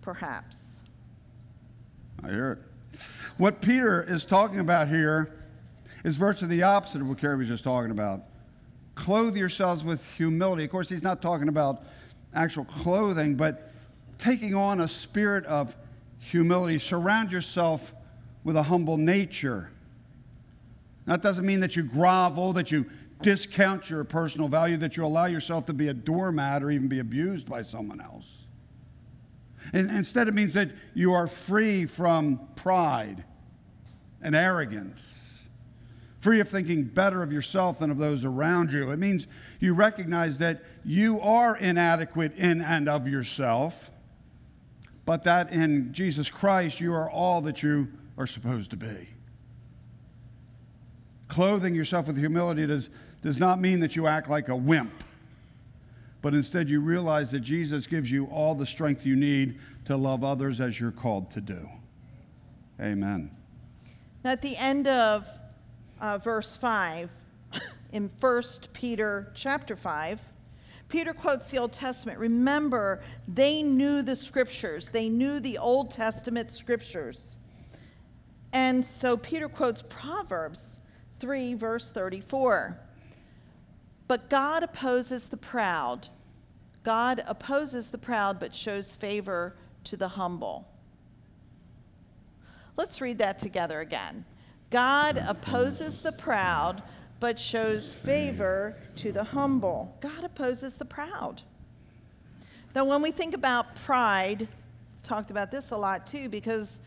perhaps. 0.01 0.81
I 2.23 2.29
hear 2.29 2.51
it. 2.53 2.99
What 3.37 3.61
Peter 3.61 4.03
is 4.03 4.25
talking 4.25 4.59
about 4.59 4.87
here 4.87 5.36
is 6.07 6.15
virtually 6.15 6.55
the 6.55 6.63
opposite 6.63 7.01
of 7.01 7.09
what 7.09 7.17
Carrie 7.17 7.35
was 7.35 7.49
just 7.49 7.65
talking 7.65 7.91
about. 7.91 8.21
Clothe 8.95 9.35
yourselves 9.35 9.83
with 9.83 10.01
humility. 10.15 10.63
Of 10.63 10.71
course, 10.71 10.87
he's 10.87 11.03
not 11.03 11.21
talking 11.21 11.49
about 11.49 11.83
actual 12.33 12.63
clothing, 12.63 13.35
but 13.35 13.73
taking 14.17 14.55
on 14.55 14.79
a 14.79 14.87
spirit 14.87 15.43
of 15.47 15.75
humility. 16.19 16.79
Surround 16.79 17.29
yourself 17.29 17.91
with 18.45 18.55
a 18.55 18.63
humble 18.63 18.95
nature. 18.95 19.69
That 21.07 21.21
doesn't 21.21 21.45
mean 21.45 21.59
that 21.59 21.75
you 21.75 21.83
grovel, 21.83 22.53
that 22.53 22.71
you 22.71 22.89
discount 23.21 23.89
your 23.89 24.05
personal 24.05 24.47
value, 24.47 24.77
that 24.77 24.95
you 24.95 25.03
allow 25.03 25.25
yourself 25.25 25.65
to 25.65 25.73
be 25.73 25.89
a 25.89 25.93
doormat 25.93 26.63
or 26.63 26.71
even 26.71 26.87
be 26.87 26.99
abused 26.99 27.49
by 27.49 27.63
someone 27.63 27.99
else. 27.99 28.31
And 29.73 29.91
instead, 29.91 30.29
it 30.29 30.33
means 30.33 30.53
that 30.53 30.71
you 30.93 31.11
are 31.11 31.27
free 31.27 31.85
from 31.85 32.39
pride 32.55 33.25
and 34.21 34.35
arrogance, 34.35 35.26
free 36.21 36.39
of 36.39 36.49
thinking 36.49 36.83
better 36.83 37.21
of 37.23 37.31
yourself 37.31 37.79
than 37.79 37.91
of 37.91 37.97
those 37.97 38.25
around 38.25 38.71
you. 38.71 38.91
It 38.91 38.97
means 38.97 39.27
you 39.59 39.73
recognize 39.73 40.37
that 40.39 40.63
you 40.83 41.19
are 41.21 41.55
inadequate 41.57 42.35
in 42.35 42.61
and 42.61 42.89
of 42.89 43.07
yourself, 43.07 43.91
but 45.05 45.23
that 45.23 45.51
in 45.51 45.93
Jesus 45.93 46.29
Christ 46.29 46.79
you 46.79 46.93
are 46.93 47.09
all 47.09 47.41
that 47.41 47.61
you 47.61 47.87
are 48.17 48.27
supposed 48.27 48.71
to 48.71 48.77
be. 48.77 49.09
Clothing 51.27 51.75
yourself 51.75 52.07
with 52.07 52.17
humility 52.17 52.65
does, 52.65 52.89
does 53.21 53.37
not 53.37 53.59
mean 53.59 53.79
that 53.81 53.95
you 53.95 54.07
act 54.07 54.29
like 54.29 54.49
a 54.49 54.55
wimp 54.55 55.03
but 56.21 56.33
instead 56.33 56.69
you 56.69 56.81
realize 56.81 57.31
that 57.31 57.41
Jesus 57.41 57.87
gives 57.87 58.11
you 58.11 58.25
all 58.25 58.55
the 58.55 58.65
strength 58.65 59.05
you 59.05 59.15
need 59.15 59.59
to 59.85 59.95
love 59.95 60.23
others 60.23 60.59
as 60.59 60.79
you're 60.79 60.91
called 60.91 61.31
to 61.31 61.41
do. 61.41 61.69
Amen. 62.81 63.31
At 64.23 64.41
the 64.41 64.57
end 64.57 64.87
of 64.87 65.25
uh, 65.99 66.17
verse 66.17 66.57
5, 66.57 67.09
in 67.91 68.09
1 68.19 68.43
Peter 68.73 69.31
chapter 69.33 69.75
5, 69.75 70.21
Peter 70.89 71.13
quotes 71.13 71.51
the 71.51 71.57
Old 71.57 71.73
Testament. 71.73 72.17
Remember, 72.19 73.01
they 73.27 73.61
knew 73.61 74.01
the 74.01 74.15
scriptures, 74.15 74.89
they 74.89 75.09
knew 75.09 75.39
the 75.39 75.57
Old 75.57 75.91
Testament 75.91 76.51
scriptures. 76.51 77.37
And 78.53 78.85
so 78.85 79.17
Peter 79.17 79.49
quotes 79.49 79.83
Proverbs 79.89 80.79
3, 81.19 81.53
verse 81.55 81.91
34. 81.91 82.79
But 84.07 84.29
God 84.29 84.63
opposes 84.63 85.27
the 85.27 85.37
proud. 85.37 86.07
God 86.83 87.21
opposes 87.27 87.89
the 87.89 87.97
proud, 87.97 88.39
but 88.39 88.55
shows 88.55 88.95
favor 88.95 89.55
to 89.83 89.97
the 89.97 90.07
humble. 90.07 90.65
Let's 92.77 93.01
read 93.01 93.17
that 93.17 93.39
together 93.39 93.81
again. 93.81 94.23
God 94.69 95.17
opposes 95.27 96.01
the 96.01 96.11
proud, 96.11 96.83
but 97.19 97.39
shows 97.39 97.93
favor 97.93 98.75
to 98.97 99.11
the 99.11 99.23
humble. 99.23 99.95
God 100.01 100.23
opposes 100.23 100.75
the 100.75 100.85
proud. 100.85 101.41
Now, 102.75 102.85
when 102.85 103.01
we 103.01 103.11
think 103.11 103.33
about 103.33 103.75
pride, 103.75 104.47
talked 105.03 105.31
about 105.31 105.51
this 105.51 105.71
a 105.71 105.77
lot 105.77 106.05
too, 106.05 106.29
because 106.29 106.81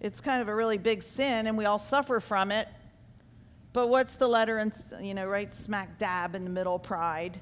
it's 0.00 0.20
kind 0.20 0.40
of 0.40 0.48
a 0.48 0.54
really 0.54 0.78
big 0.78 1.02
sin 1.02 1.46
and 1.46 1.56
we 1.56 1.66
all 1.66 1.78
suffer 1.78 2.20
from 2.20 2.50
it. 2.50 2.68
But 3.72 3.88
what's 3.88 4.16
the 4.16 4.26
letter, 4.26 4.58
in, 4.58 4.72
you 5.00 5.12
know, 5.12 5.26
right 5.26 5.54
smack 5.54 5.98
dab 5.98 6.34
in 6.34 6.44
the 6.44 6.50
middle? 6.50 6.78
Pride. 6.78 7.38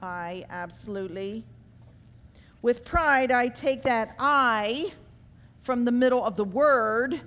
I, 0.00 0.44
absolutely. 0.48 1.44
With 2.62 2.84
pride, 2.84 3.32
I 3.32 3.48
take 3.48 3.82
that 3.82 4.14
I 4.18 4.92
from 5.64 5.84
the 5.84 5.92
middle 5.92 6.24
of 6.24 6.36
the 6.36 6.44
word 6.44 7.20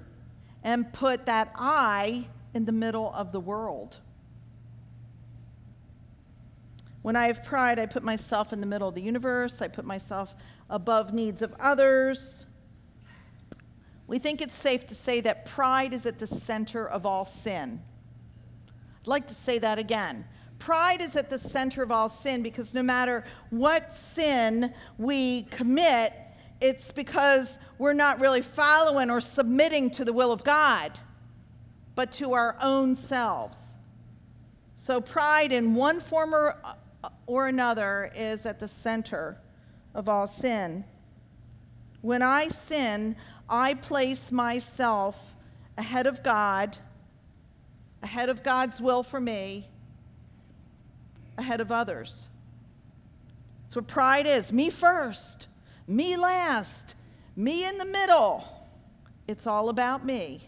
and 0.66 0.92
put 0.92 1.28
that 1.28 1.52
I 1.56 2.28
in 2.56 2.66
the 2.66 2.72
middle 2.72 3.14
of 3.14 3.32
the 3.32 3.40
world. 3.40 4.00
When 7.04 7.16
I 7.16 7.28
have 7.28 7.44
pride, 7.44 7.78
I 7.78 7.86
put 7.86 8.02
myself 8.02 8.52
in 8.52 8.62
the 8.62 8.66
middle 8.66 8.88
of 8.90 8.96
the 8.96 9.02
universe, 9.02 9.62
I 9.62 9.68
put 9.68 9.86
myself 9.86 10.34
above 10.68 11.14
needs 11.14 11.44
of 11.44 11.54
others. 11.60 12.48
We 14.08 14.18
think 14.18 14.42
it's 14.42 14.56
safe 14.56 14.88
to 14.88 14.96
say 14.96 15.22
that 15.22 15.46
pride 15.46 15.94
is 15.94 16.08
at 16.08 16.18
the 16.18 16.28
center 16.28 16.88
of 16.88 17.06
all 17.06 17.26
sin. 17.26 17.82
I'd 19.02 19.08
like 19.08 19.28
to 19.28 19.36
say 19.36 19.60
that 19.60 19.78
again. 19.78 20.26
Pride 20.58 21.00
is 21.00 21.16
at 21.16 21.30
the 21.30 21.38
center 21.38 21.84
of 21.84 21.92
all 21.92 22.10
sin 22.10 22.42
because 22.42 22.74
no 22.74 22.82
matter 22.82 23.24
what 23.52 23.94
sin 23.94 24.74
we 24.98 25.44
commit, 25.52 26.25
it's 26.62 26.92
because 26.92 27.60
we're 27.78 27.94
not 27.94 28.20
really 28.20 28.42
following 28.42 29.10
or 29.10 29.22
submitting 29.22 29.90
to 29.92 30.06
the 30.06 30.14
will 30.14 30.32
of 30.32 30.44
God, 30.44 31.00
but 31.96 32.12
to 32.14 32.34
our 32.34 32.56
own 32.62 32.96
selves. 32.96 33.58
So, 34.76 35.02
pride 35.02 35.52
in 35.52 35.74
one 35.76 36.00
form 36.00 36.34
or, 36.34 36.58
or 37.26 37.48
another 37.48 38.12
is 38.16 38.46
at 38.46 38.60
the 38.60 38.68
center 38.68 39.38
of 39.94 40.08
all 40.08 40.28
sin. 40.28 40.86
When 42.02 42.22
I 42.22 42.50
sin, 42.50 43.16
I 43.50 43.74
place 43.74 44.32
myself 44.32 45.18
ahead 45.78 46.08
of 46.08 46.24
God, 46.24 46.78
ahead 48.04 48.30
of 48.30 48.44
God's 48.44 48.80
will 48.80 49.04
for 49.04 49.20
me, 49.20 49.70
ahead 51.38 51.62
of 51.62 51.72
others. 51.72 52.30
That's 53.64 53.76
what 53.76 53.88
pride 53.88 54.28
is 54.28 54.54
me 54.54 54.70
first, 54.70 55.48
me 55.88 56.18
last, 56.18 56.96
me 57.36 57.68
in 57.68 57.78
the 57.78 57.86
middle. 57.86 58.44
It's 59.28 59.48
all 59.48 59.70
about 59.70 60.06
me. 60.06 60.42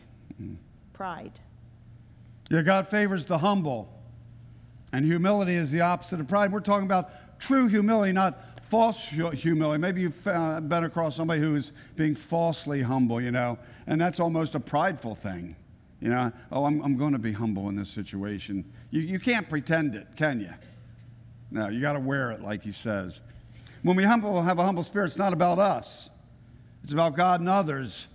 Pride. 0.94 1.39
Yeah, 2.50 2.62
God 2.62 2.89
favors 2.89 3.25
the 3.25 3.38
humble, 3.38 3.91
and 4.91 5.06
humility 5.06 5.56
is 5.56 5.70
the 5.70 5.82
opposite 5.82 6.20
of 6.20 6.27
pride. 6.27 6.51
We're 6.51 6.60
talking 6.60 6.86
about 6.86 7.39
true 7.39 7.67
humility, 7.67 8.13
not 8.13 8.62
false 8.70 9.00
humility. 9.00 9.79
Maybe 9.79 10.01
you've 10.01 10.24
been 10.24 10.84
across 10.84 11.15
somebody 11.15 11.41
who 11.41 11.56
is 11.56 11.72
being 11.96 12.15
falsely 12.15 12.82
humble, 12.82 13.22
you 13.22 13.32
know, 13.32 13.58
and 13.86 14.00
that's 14.00 14.20
almost 14.20 14.56
a 14.56 14.60
prideful 14.60 15.15
thing. 15.15 15.56
You 16.00 16.10
know, 16.10 16.32
oh, 16.51 16.65
I'm, 16.65 16.82
I'm 16.82 16.96
going 16.96 17.13
to 17.13 17.20
be 17.20 17.32
humble 17.32 17.70
in 17.70 17.75
this 17.75 17.89
situation. 17.89 18.63
You, 18.91 19.01
you 19.01 19.20
can't 19.20 19.50
pretend 19.50 19.96
it, 19.96 20.08
can 20.15 20.39
you? 20.39 20.53
No, 21.50 21.70
you 21.70 21.82
got 21.82 21.94
to 21.94 22.00
wear 22.00 22.32
it, 22.32 22.41
like 22.41 22.62
he 22.62 22.72
says. 22.72 23.22
When 23.88 23.96
we 23.96 24.03
humble, 24.03 24.41
have 24.41 24.60
a 24.60 24.65
humble 24.65 24.84
spirit, 24.84 25.06
it's 25.06 25.17
not 25.17 25.32
about 25.32 25.60
us, 25.60 26.10
it's 26.84 26.91
about 26.91 27.15
God 27.15 27.39
and 27.39 27.48
others. 27.48 28.08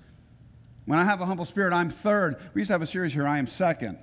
When 0.85 0.99
I 0.99 1.05
have 1.05 1.23
a 1.23 1.25
humble 1.25 1.47
spirit, 1.47 1.73
I'm 1.73 1.89
third. 1.89 2.37
We 2.53 2.61
used 2.61 2.69
to 2.69 2.75
have 2.75 2.83
a 2.83 2.87
series 2.87 3.15
here, 3.15 3.27
I 3.27 3.39
am 3.39 3.47
second. 3.47 3.97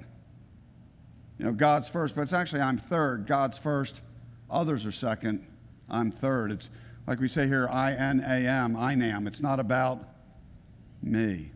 You 1.37 1.45
know, 1.45 1.51
God's 1.51 1.87
first, 1.87 2.15
but 2.15 2.21
it's 2.21 2.33
actually 2.33 2.61
I'm 2.61 2.79
third. 2.79 3.27
God's 3.27 3.59
first, 3.59 4.01
others 4.49 4.83
are 4.87 4.91
second. 4.91 5.45
I'm 5.87 6.09
third. 6.09 6.51
It's 6.51 6.69
like 7.05 7.19
we 7.19 7.27
say 7.27 7.45
here, 7.45 7.69
I 7.69 7.91
N 7.91 8.23
A 8.25 8.47
M, 8.47 8.75
I 8.75 8.93
am. 8.93 9.27
It's 9.27 9.41
not 9.41 9.59
about 9.59 10.03
me. 11.03 11.51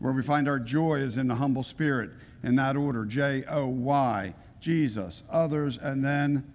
Where 0.00 0.12
we 0.12 0.20
find 0.20 0.50
our 0.50 0.58
joy 0.58 0.96
is 0.96 1.16
in 1.16 1.28
the 1.28 1.36
humble 1.36 1.62
spirit, 1.62 2.10
in 2.42 2.56
that 2.56 2.76
order 2.76 3.06
J 3.06 3.44
O 3.48 3.68
Y, 3.68 4.34
Jesus, 4.60 5.22
others, 5.30 5.78
and 5.78 6.04
then 6.04 6.52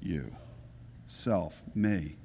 you. 0.00 0.34
Self, 1.08 1.62
me. 1.74 2.16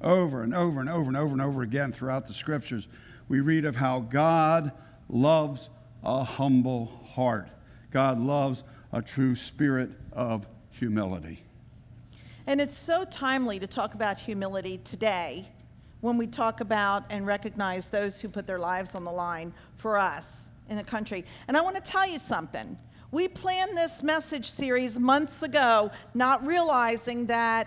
Over 0.00 0.42
and 0.42 0.54
over 0.54 0.80
and 0.80 0.88
over 0.88 1.08
and 1.08 1.16
over 1.16 1.32
and 1.32 1.42
over 1.42 1.62
again 1.62 1.92
throughout 1.92 2.26
the 2.26 2.34
scriptures, 2.34 2.88
we 3.28 3.40
read 3.40 3.64
of 3.64 3.76
how 3.76 4.00
God 4.00 4.72
loves 5.08 5.68
a 6.02 6.24
humble 6.24 6.86
heart. 7.14 7.48
God 7.90 8.18
loves 8.18 8.64
a 8.92 9.02
true 9.02 9.36
spirit 9.36 9.90
of 10.12 10.46
humility. 10.70 11.44
And 12.46 12.60
it's 12.60 12.78
so 12.78 13.04
timely 13.04 13.60
to 13.60 13.66
talk 13.66 13.94
about 13.94 14.18
humility 14.18 14.80
today 14.82 15.48
when 16.00 16.16
we 16.16 16.26
talk 16.26 16.60
about 16.60 17.04
and 17.10 17.26
recognize 17.26 17.88
those 17.88 18.20
who 18.20 18.28
put 18.28 18.46
their 18.46 18.58
lives 18.58 18.94
on 18.94 19.04
the 19.04 19.12
line 19.12 19.52
for 19.76 19.98
us 19.98 20.48
in 20.70 20.76
the 20.76 20.82
country. 20.82 21.26
And 21.46 21.56
I 21.56 21.60
want 21.60 21.76
to 21.76 21.82
tell 21.82 22.08
you 22.08 22.18
something. 22.18 22.78
We 23.12 23.26
planned 23.26 23.76
this 23.76 24.04
message 24.04 24.52
series 24.52 24.96
months 24.96 25.42
ago, 25.42 25.90
not 26.14 26.46
realizing 26.46 27.26
that 27.26 27.66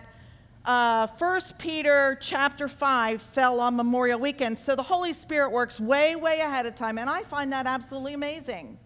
uh, 0.63 1.07
1 1.17 1.41
Peter 1.57 2.17
chapter 2.21 2.69
5 2.69 3.21
fell 3.21 3.59
on 3.59 3.75
Memorial 3.75 4.21
Weekend, 4.21 4.57
so 4.57 4.73
the 4.73 4.83
Holy 4.83 5.11
Spirit 5.11 5.51
works 5.51 5.81
way, 5.81 6.15
way 6.15 6.39
ahead 6.39 6.65
of 6.65 6.75
time, 6.75 6.97
and 6.97 7.09
I 7.09 7.23
find 7.23 7.51
that 7.51 7.67
absolutely 7.67 8.13
amazing. 8.13 8.77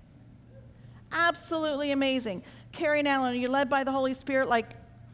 Absolutely 1.12 1.92
amazing. 1.92 2.42
Carrie 2.72 3.00
and 3.00 3.08
Alan, 3.08 3.34
are 3.34 3.38
you 3.38 3.50
led 3.50 3.70
by 3.70 3.84
the 3.84 3.92
Holy 3.92 4.16
Spirit? 4.16 4.50
Like, 4.50 4.72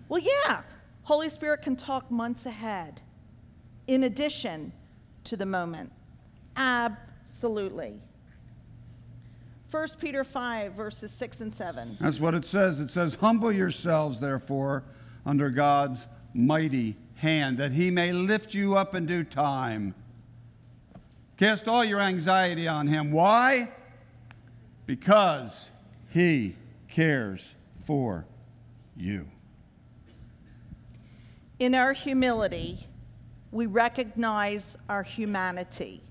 well, 0.07 0.21
yeah, 0.21 0.61
Holy 1.01 1.27
Spirit 1.27 1.61
can 1.61 1.75
talk 1.75 2.09
months 2.09 2.45
ahead 2.45 3.01
in 3.87 4.05
addition 4.05 4.71
to 5.25 5.35
the 5.35 5.45
moment. 5.45 5.91
Absolutely. 6.55 7.99
1 9.73 9.87
Peter 9.99 10.23
5, 10.23 10.73
verses 10.73 11.09
6 11.09 11.41
and 11.41 11.55
7. 11.55 11.97
That's 11.99 12.19
what 12.19 12.35
it 12.35 12.45
says. 12.45 12.79
It 12.79 12.91
says, 12.91 13.15
Humble 13.15 13.51
yourselves, 13.51 14.19
therefore, 14.19 14.83
under 15.25 15.49
God's 15.49 16.05
mighty 16.31 16.95
hand, 17.15 17.57
that 17.57 17.71
he 17.71 17.89
may 17.89 18.11
lift 18.11 18.53
you 18.53 18.77
up 18.77 18.93
in 18.93 19.07
due 19.07 19.23
time. 19.23 19.95
Cast 21.37 21.67
all 21.67 21.83
your 21.83 21.99
anxiety 21.99 22.67
on 22.67 22.85
him. 22.85 23.11
Why? 23.11 23.71
Because 24.85 25.71
he 26.09 26.55
cares 26.87 27.43
for 27.83 28.27
you. 28.95 29.27
In 31.57 31.73
our 31.73 31.93
humility, 31.93 32.85
we 33.51 33.65
recognize 33.65 34.77
our 34.87 35.01
humanity. 35.01 36.03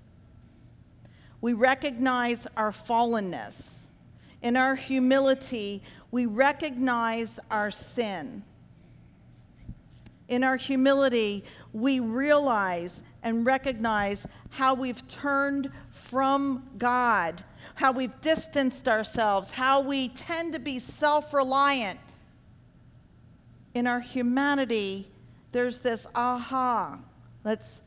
We 1.43 1.53
recognize 1.55 2.47
our 2.57 2.71
fallenness. 2.71 3.89
In 4.43 4.57
our 4.57 4.77
humility, 4.77 5.83
we 6.13 6.25
recognize 6.25 7.41
our 7.51 7.71
sin. 7.71 8.45
In 10.29 10.45
our 10.45 10.57
humility, 10.57 11.45
we 11.73 11.99
realize 11.99 13.03
and 13.25 13.45
recognize 13.45 14.25
how 14.51 14.75
we've 14.75 15.07
turned 15.09 15.71
from 15.91 16.63
God, 16.79 17.43
how 17.75 17.91
we've 17.91 18.19
distanced 18.21 18.87
ourselves, 18.87 19.51
how 19.51 19.81
we 19.81 20.09
tend 20.09 20.53
to 20.53 20.61
be 20.61 20.79
self 20.79 21.35
reliant. 21.35 21.99
In 23.75 23.89
our 23.89 24.01
humanity, 24.01 25.09
there's 25.51 25.81
this 25.81 26.07
aha. 26.15 26.99
Let's, 27.43 27.81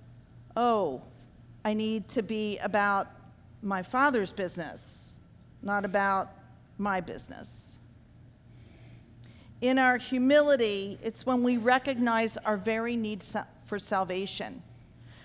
oh, 0.58 1.04
I 1.64 1.74
need 1.74 2.10
to 2.10 2.22
be 2.22 2.58
about 2.58 3.15
my 3.66 3.82
father's 3.82 4.32
business, 4.32 5.14
not 5.62 5.84
about 5.84 6.32
my 6.78 7.02
business. 7.02 7.80
In 9.60 9.80
our 9.80 9.98
humility, 9.98 11.00
it's 11.02 11.26
when 11.26 11.42
we 11.42 11.58
recognize 11.58 12.38
our 12.38 12.58
very 12.58 12.96
need 12.96 13.24
for 13.66 13.80
salvation. 13.80 14.62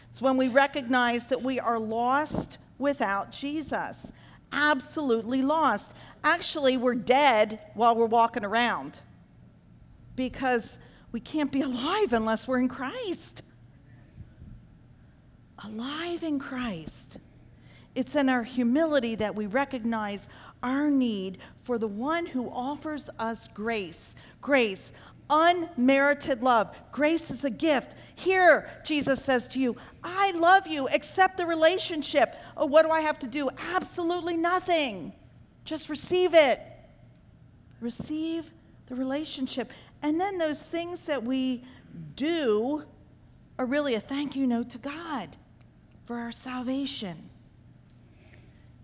It's 0.09 0.23
when 0.23 0.37
we 0.37 0.49
recognize 0.49 1.27
that 1.29 1.43
we 1.43 1.61
are 1.61 1.79
lost 1.79 2.59
without 2.79 3.31
Jesus. 3.31 4.11
Absolutely 4.53 5.43
lost. 5.43 5.93
Actually, 6.25 6.77
we're 6.77 6.95
dead 6.95 7.61
while 7.75 7.95
we're 7.95 8.07
walking 8.07 8.45
around 8.45 9.01
because 10.17 10.79
we 11.13 11.21
can't 11.21 11.53
be 11.53 11.61
alive 11.63 12.13
unless 12.13 12.49
we're 12.49 12.59
in 12.59 12.69
Christ. 12.69 13.43
Alive 15.63 16.23
in 16.23 16.39
Christ. 16.39 17.19
It's 17.95 18.15
in 18.15 18.29
our 18.29 18.43
humility 18.43 19.15
that 19.17 19.35
we 19.35 19.47
recognize 19.47 20.29
our 20.63 20.91
need 20.91 21.39
for 21.65 21.79
the 21.79 21.89
one 21.89 22.27
who 22.27 22.49
offers 22.49 23.11
us 23.19 23.49
grace. 23.49 24.15
Grace, 24.41 24.93
unmerited 25.29 26.43
love. 26.43 26.75
Grace 26.93 27.31
is 27.31 27.45
a 27.45 27.51
gift. 27.51 27.95
Here, 28.15 28.71
Jesus 28.85 29.23
says 29.23 29.49
to 29.49 29.59
you, 29.59 29.77
I 30.05 30.33
love 30.33 30.67
you. 30.67 30.89
Accept 30.89 31.37
the 31.37 31.47
relationship. 31.47 32.37
Oh, 32.57 32.67
what 32.67 32.85
do 32.85 32.91
I 32.91 33.01
have 33.01 33.19
to 33.21 33.27
do? 33.27 33.49
Absolutely 33.75 34.37
nothing. 34.37 35.13
Just 35.65 35.89
receive 35.89 36.35
it. 36.35 36.61
Receive 37.81 38.51
the 38.87 38.95
relationship. 38.95 39.71
And 40.03 40.21
then 40.21 40.39
those 40.39 40.63
things 40.63 41.07
that 41.07 41.23
we 41.23 41.65
do 42.15 42.85
are 43.59 43.67
really 43.67 43.95
a 43.95 44.01
thank 44.01 44.37
you 44.37 44.47
note 44.47 44.71
to 44.71 44.79
God 44.79 45.37
for 46.07 46.17
our 46.17 46.33
salvation. 46.33 47.30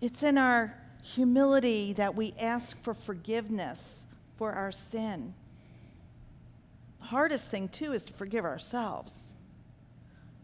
It's 0.00 0.22
in 0.22 0.36
our 0.36 0.74
humility 1.02 1.92
that 1.94 2.14
we 2.14 2.34
ask 2.38 2.76
for 2.82 2.94
forgiveness 2.94 4.04
for 4.36 4.52
our 4.52 4.72
sin. 4.72 5.34
The 7.00 7.06
hardest 7.06 7.48
thing, 7.50 7.68
too, 7.68 7.92
is 7.92 8.04
to 8.04 8.12
forgive 8.12 8.44
ourselves. 8.44 9.32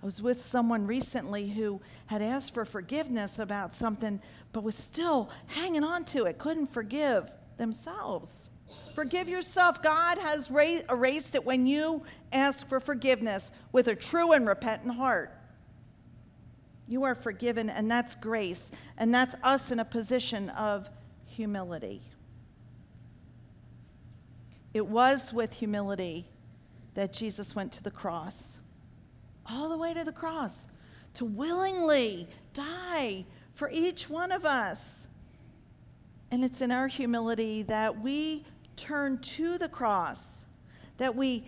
I 0.03 0.07
was 0.07 0.23
with 0.23 0.41
someone 0.41 0.87
recently 0.87 1.51
who 1.51 1.81
had 2.07 2.23
asked 2.23 2.55
for 2.55 2.65
forgiveness 2.65 3.39
about 3.39 3.75
something, 3.75 4.21
but 4.53 4.65
was 4.65 4.75
still 4.75 5.31
hanging 5.47 5.85
on 5.85 6.05
to 6.07 6.25
it, 6.25 6.39
couldn't 6.39 6.73
forgive 6.73 7.31
themselves. 7.57 8.49
Forgive 8.95 9.29
yourself. 9.29 9.83
God 9.83 10.19
has 10.19 10.49
erased 10.51 11.35
it 11.35 11.45
when 11.45 11.67
you 11.67 12.03
ask 12.33 12.67
for 12.69 12.81
forgiveness 12.81 13.53
with 13.71 13.89
a 13.89 13.95
true 13.95 14.33
and 14.33 14.47
repentant 14.47 14.95
heart. 14.95 15.37
You 16.89 17.05
are 17.05 17.15
forgiven, 17.15 17.71
and 17.71 17.91
that's 17.91 18.15
grace, 18.15 18.71
and 18.99 19.15
that's 19.15 19.35
us 19.43 19.71
in 19.71 19.79
a 19.79 19.85
position 19.85 20.51
of 20.51 20.89
humility. 21.27 22.03
It 24.75 24.87
was 24.87 25.33
with 25.33 25.53
humility 25.53 26.27
that 26.95 27.13
Jesus 27.13 27.55
went 27.55 27.73
to 27.73 27.83
the 27.83 27.91
cross, 27.91 28.59
all 29.47 29.69
the 29.69 29.77
way 29.77 29.95
to 29.95 30.05
the 30.05 30.13
cross, 30.13 30.67
to 31.15 31.25
willingly 31.25 32.29
die 32.55 33.25
for 33.53 33.71
each 33.71 34.09
one 34.09 34.33
of 34.33 34.45
us. 34.45 35.07
And 36.31 36.45
it's 36.45 36.63
in 36.63 36.73
our 36.73 36.89
humility 36.89 37.63
that 37.65 38.01
we 38.01 38.45
turn 38.77 39.19
to 39.19 39.59
the 39.59 39.69
cross, 39.69 40.47
that 40.97 41.15
we 41.15 41.45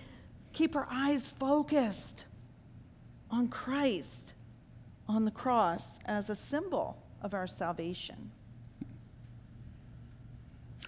keep 0.53 0.77
our 0.77 0.87
eyes 0.90 1.33
focused 1.38 2.27
on 3.31 3.49
Christ 3.49 4.34
on 5.09 5.25
the 5.25 5.31
cross 5.31 5.99
as 6.05 6.31
a 6.31 6.37
symbol 6.37 7.03
of 7.23 7.35
our 7.35 7.47
salvation. 7.47 8.31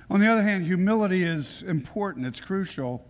On 0.08 0.20
the 0.20 0.28
other 0.28 0.42
hand, 0.42 0.66
humility 0.66 1.24
is 1.24 1.62
important, 1.62 2.26
it's 2.26 2.40
crucial 2.40 3.04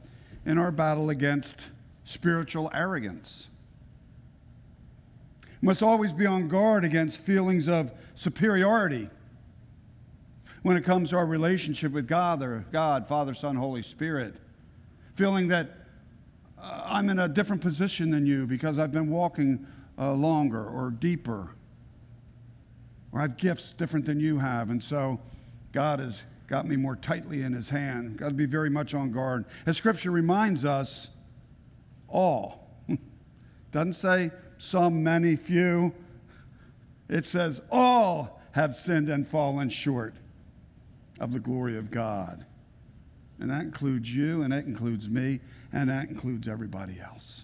in 0.47 0.59
our 0.59 0.71
battle 0.71 1.11
against 1.11 1.61
spiritual 2.05 2.71
arrogance. 2.73 3.49
We 5.61 5.67
must 5.67 5.83
always 5.83 6.13
be 6.13 6.27
on 6.27 6.49
guard 6.49 6.85
against 6.85 7.21
feelings 7.21 7.69
of 7.69 7.91
superiority 8.15 9.11
when 10.63 10.77
it 10.77 10.85
comes 10.85 11.11
to 11.11 11.17
our 11.17 11.27
relationship 11.27 11.93
with 11.93 12.09
God, 12.09 12.43
or 12.43 12.65
God, 12.73 13.07
Father, 13.07 13.35
Son, 13.35 13.57
Holy 13.57 13.83
Spirit. 13.83 14.37
Feeling 15.15 15.49
that 15.49 15.71
uh, 16.59 16.83
I'm 16.87 17.09
in 17.09 17.19
a 17.19 17.29
different 17.29 17.63
position 17.63 18.11
than 18.11 18.27
you 18.27 18.47
because 18.47 18.79
I've 18.79 18.93
been 18.93 19.11
walking 19.11 19.67
uh, 19.99 20.13
longer 20.13 20.65
or 20.65 20.91
deeper, 20.91 21.51
or 23.13 23.21
I 23.21 23.23
have 23.23 23.37
gifts 23.37 23.73
different 23.73 24.07
than 24.07 24.21
you 24.21 24.39
have, 24.39 24.71
and 24.71 24.83
so 24.83 25.21
God 25.73 26.01
has 26.01 26.23
got 26.47 26.67
me 26.67 26.77
more 26.77 26.97
tightly 26.97 27.43
in 27.43 27.53
His 27.53 27.71
hand. 27.71 28.19
Got 28.19 28.29
to 28.29 28.35
be 28.35 28.47
very 28.47 28.71
much 28.71 28.95
on 28.95 29.11
guard. 29.11 29.47
As 29.67 29.77
Scripture 29.77 30.11
reminds 30.11 30.65
us, 30.65 31.09
all. 32.09 32.71
Doesn't 33.73 33.95
say 33.95 34.31
some, 34.59 35.03
many, 35.03 35.37
few. 35.37 35.93
It 37.09 37.27
says 37.27 37.61
all 37.71 38.41
have 38.53 38.75
sinned 38.75 39.09
and 39.09 39.29
fallen 39.29 39.69
short 39.69 40.15
of 41.21 41.33
the 41.33 41.39
glory 41.39 41.77
of 41.77 41.91
God. 41.91 42.47
And 43.39 43.51
that 43.51 43.63
includes 43.63 44.13
you, 44.15 44.43
and 44.43 44.53
that 44.53 44.65
includes 44.65 45.09
me, 45.09 45.41
and 45.73 45.91
that 45.91 46.09
includes 46.09 46.49
everybody 46.49 46.99
else. 47.01 47.43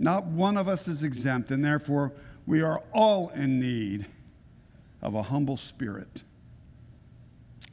Not 0.00 0.24
one 0.24 0.56
of 0.56 0.66
us 0.66 0.88
is 0.88 1.02
exempt, 1.02 1.50
and 1.50 1.62
therefore 1.62 2.14
we 2.46 2.62
are 2.62 2.82
all 2.90 3.28
in 3.28 3.60
need 3.60 4.06
of 5.02 5.14
a 5.14 5.24
humble 5.24 5.58
spirit. 5.58 6.22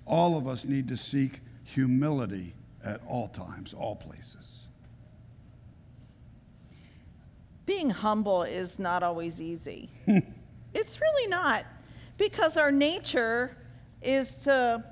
All 0.05 0.37
of 0.37 0.45
us 0.45 0.65
need 0.65 0.89
to 0.89 0.97
seek 0.97 1.39
humility 1.63 2.53
at 2.83 3.01
all 3.07 3.29
times, 3.29 3.73
all 3.73 3.95
places. 3.95 4.63
Being 7.65 7.91
humble 7.91 8.43
is 8.43 8.77
not 8.77 9.03
always 9.03 9.41
easy. 9.41 9.89
it's 10.73 10.99
really 10.99 11.29
not, 11.29 11.65
because 12.17 12.57
our 12.57 12.73
nature 12.73 13.55
is 14.01 14.35
to 14.43 14.83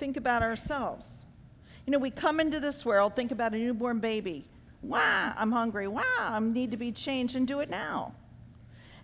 think 0.00 0.16
about 0.16 0.42
ourselves. 0.42 1.06
You 1.86 1.92
know, 1.92 1.98
we 2.00 2.10
come 2.10 2.40
into 2.40 2.58
this 2.58 2.84
world, 2.84 3.14
think 3.14 3.30
about 3.30 3.54
a 3.54 3.58
newborn 3.58 4.00
baby. 4.00 4.44
Wow, 4.82 5.34
I'm 5.36 5.52
hungry. 5.52 5.88
Wow, 5.88 6.02
I 6.18 6.38
need 6.40 6.70
to 6.70 6.76
be 6.76 6.92
changed 6.92 7.36
and 7.36 7.46
do 7.46 7.60
it 7.60 7.70
now. 7.70 8.14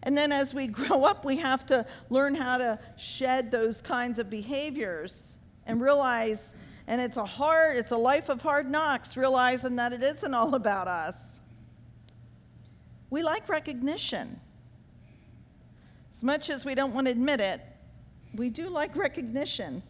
And 0.02 0.16
then 0.16 0.32
as 0.32 0.54
we 0.54 0.66
grow 0.68 1.04
up, 1.04 1.24
we 1.24 1.36
have 1.38 1.66
to 1.66 1.86
learn 2.10 2.34
how 2.34 2.58
to 2.58 2.78
shed 2.96 3.50
those 3.50 3.82
kinds 3.82 4.18
of 4.18 4.30
behaviors 4.30 5.36
and 5.66 5.80
realize 5.80 6.54
And 6.88 7.00
it's 7.00 7.16
a 7.16 7.24
hard, 7.24 7.76
it's 7.76 7.90
a 7.90 7.96
life 7.96 8.28
of 8.28 8.40
hard 8.40 8.70
knocks, 8.70 9.16
realizing 9.16 9.74
that 9.76 9.92
it 9.92 10.02
isn't 10.04 10.32
all 10.32 10.54
about 10.54 10.86
us. 10.86 11.40
We 13.10 13.24
like 13.24 13.48
recognition. 13.48 14.40
As 16.14 16.22
much 16.22 16.48
as 16.48 16.64
we 16.64 16.76
don't 16.76 16.94
want 16.94 17.08
to 17.08 17.10
admit 17.10 17.40
it, 17.40 17.60
we 18.34 18.50
do 18.50 18.68
like 18.68 18.94
recognition. 18.94 19.82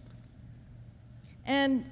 And 1.45 1.85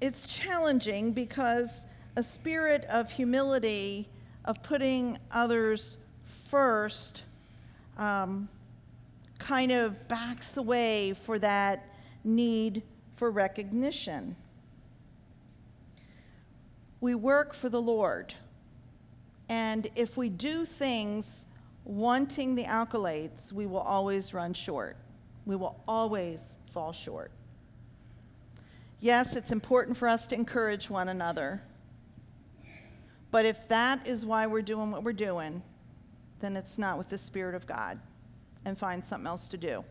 it's 0.00 0.26
challenging 0.26 1.12
because 1.12 1.86
a 2.16 2.22
spirit 2.22 2.84
of 2.84 3.10
humility, 3.10 4.08
of 4.44 4.62
putting 4.62 5.18
others 5.30 5.96
first, 6.50 7.22
um, 7.96 8.48
kind 9.38 9.72
of 9.72 10.08
backs 10.08 10.56
away 10.56 11.14
for 11.24 11.38
that 11.38 11.96
need 12.24 12.82
for 13.16 13.30
recognition. 13.30 14.36
We 17.00 17.14
work 17.14 17.54
for 17.54 17.68
the 17.68 17.82
Lord. 17.82 18.34
And 19.48 19.88
if 19.96 20.16
we 20.16 20.28
do 20.28 20.64
things 20.64 21.44
wanting 21.84 22.54
the 22.54 22.64
accolades, 22.64 23.52
we 23.52 23.66
will 23.66 23.80
always 23.80 24.32
run 24.32 24.54
short. 24.54 24.96
We 25.46 25.56
will 25.56 25.82
always 25.88 26.40
fall 26.72 26.92
short. 26.92 27.32
Yes, 29.00 29.34
it's 29.34 29.50
important 29.50 29.96
for 29.96 30.06
us 30.06 30.26
to 30.28 30.36
encourage 30.36 30.88
one 30.88 31.08
another. 31.08 31.60
But 33.32 33.46
if 33.46 33.66
that 33.68 34.06
is 34.06 34.24
why 34.24 34.46
we're 34.46 34.62
doing 34.62 34.92
what 34.92 35.02
we're 35.02 35.12
doing, 35.12 35.62
then 36.40 36.56
it's 36.56 36.78
not 36.78 36.98
with 36.98 37.08
the 37.08 37.18
Spirit 37.18 37.56
of 37.56 37.66
God 37.66 37.98
and 38.64 38.78
find 38.78 39.04
something 39.04 39.26
else 39.26 39.48
to 39.48 39.56
do. 39.56 39.84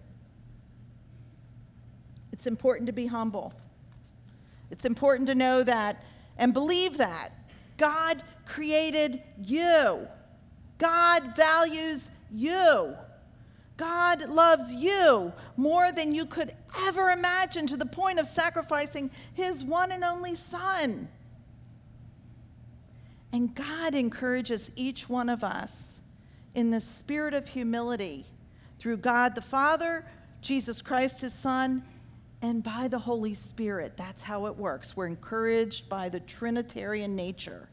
It's 2.32 2.48
important 2.48 2.86
to 2.88 2.94
be 2.94 3.08
humble. 3.08 3.54
It's 4.70 4.86
important 4.86 5.28
to 5.28 5.36
know 5.36 5.64
that 5.64 6.04
and 6.38 6.54
believe 6.54 6.98
that 6.98 7.34
God 7.78 8.24
created 8.46 9.22
you. 9.44 10.08
God 10.78 11.36
values 11.36 12.12
you. 12.32 12.96
God 13.76 14.30
loves 14.30 14.72
you 14.72 15.34
more 15.58 15.92
than 15.92 16.14
you 16.14 16.28
could 16.28 16.54
ever 16.86 17.10
imagine 17.10 17.66
to 17.68 17.78
the 17.78 17.86
point 17.88 18.20
of 18.20 18.28
sacrificing 18.28 19.10
his 19.34 19.64
one 19.64 19.92
and 19.92 20.04
only 20.04 20.36
Son. 20.36 21.08
And 23.34 23.56
God 23.56 23.96
encourages 23.96 24.70
each 24.76 25.08
one 25.08 25.30
of 25.30 25.44
us 25.44 26.02
in 26.54 26.72
the 26.72 26.82
spirit 26.82 27.34
of 27.34 27.48
humility 27.48 28.26
through 28.80 28.98
God 28.98 29.36
the 29.36 29.42
Father, 29.42 30.06
Jesus 30.42 30.82
Christ, 30.82 31.22
his 31.22 31.34
Son, 31.34 31.84
and 32.42 32.64
by 32.64 32.88
the 32.88 33.00
Holy 33.00 33.34
Spirit. 33.34 33.96
That's 33.96 34.24
how 34.24 34.48
it 34.48 34.58
works. 34.58 34.98
We're 34.98 35.08
encouraged 35.08 35.88
by 35.88 36.10
the 36.10 36.20
Trinitarian 36.20 37.16
nature 37.16 37.70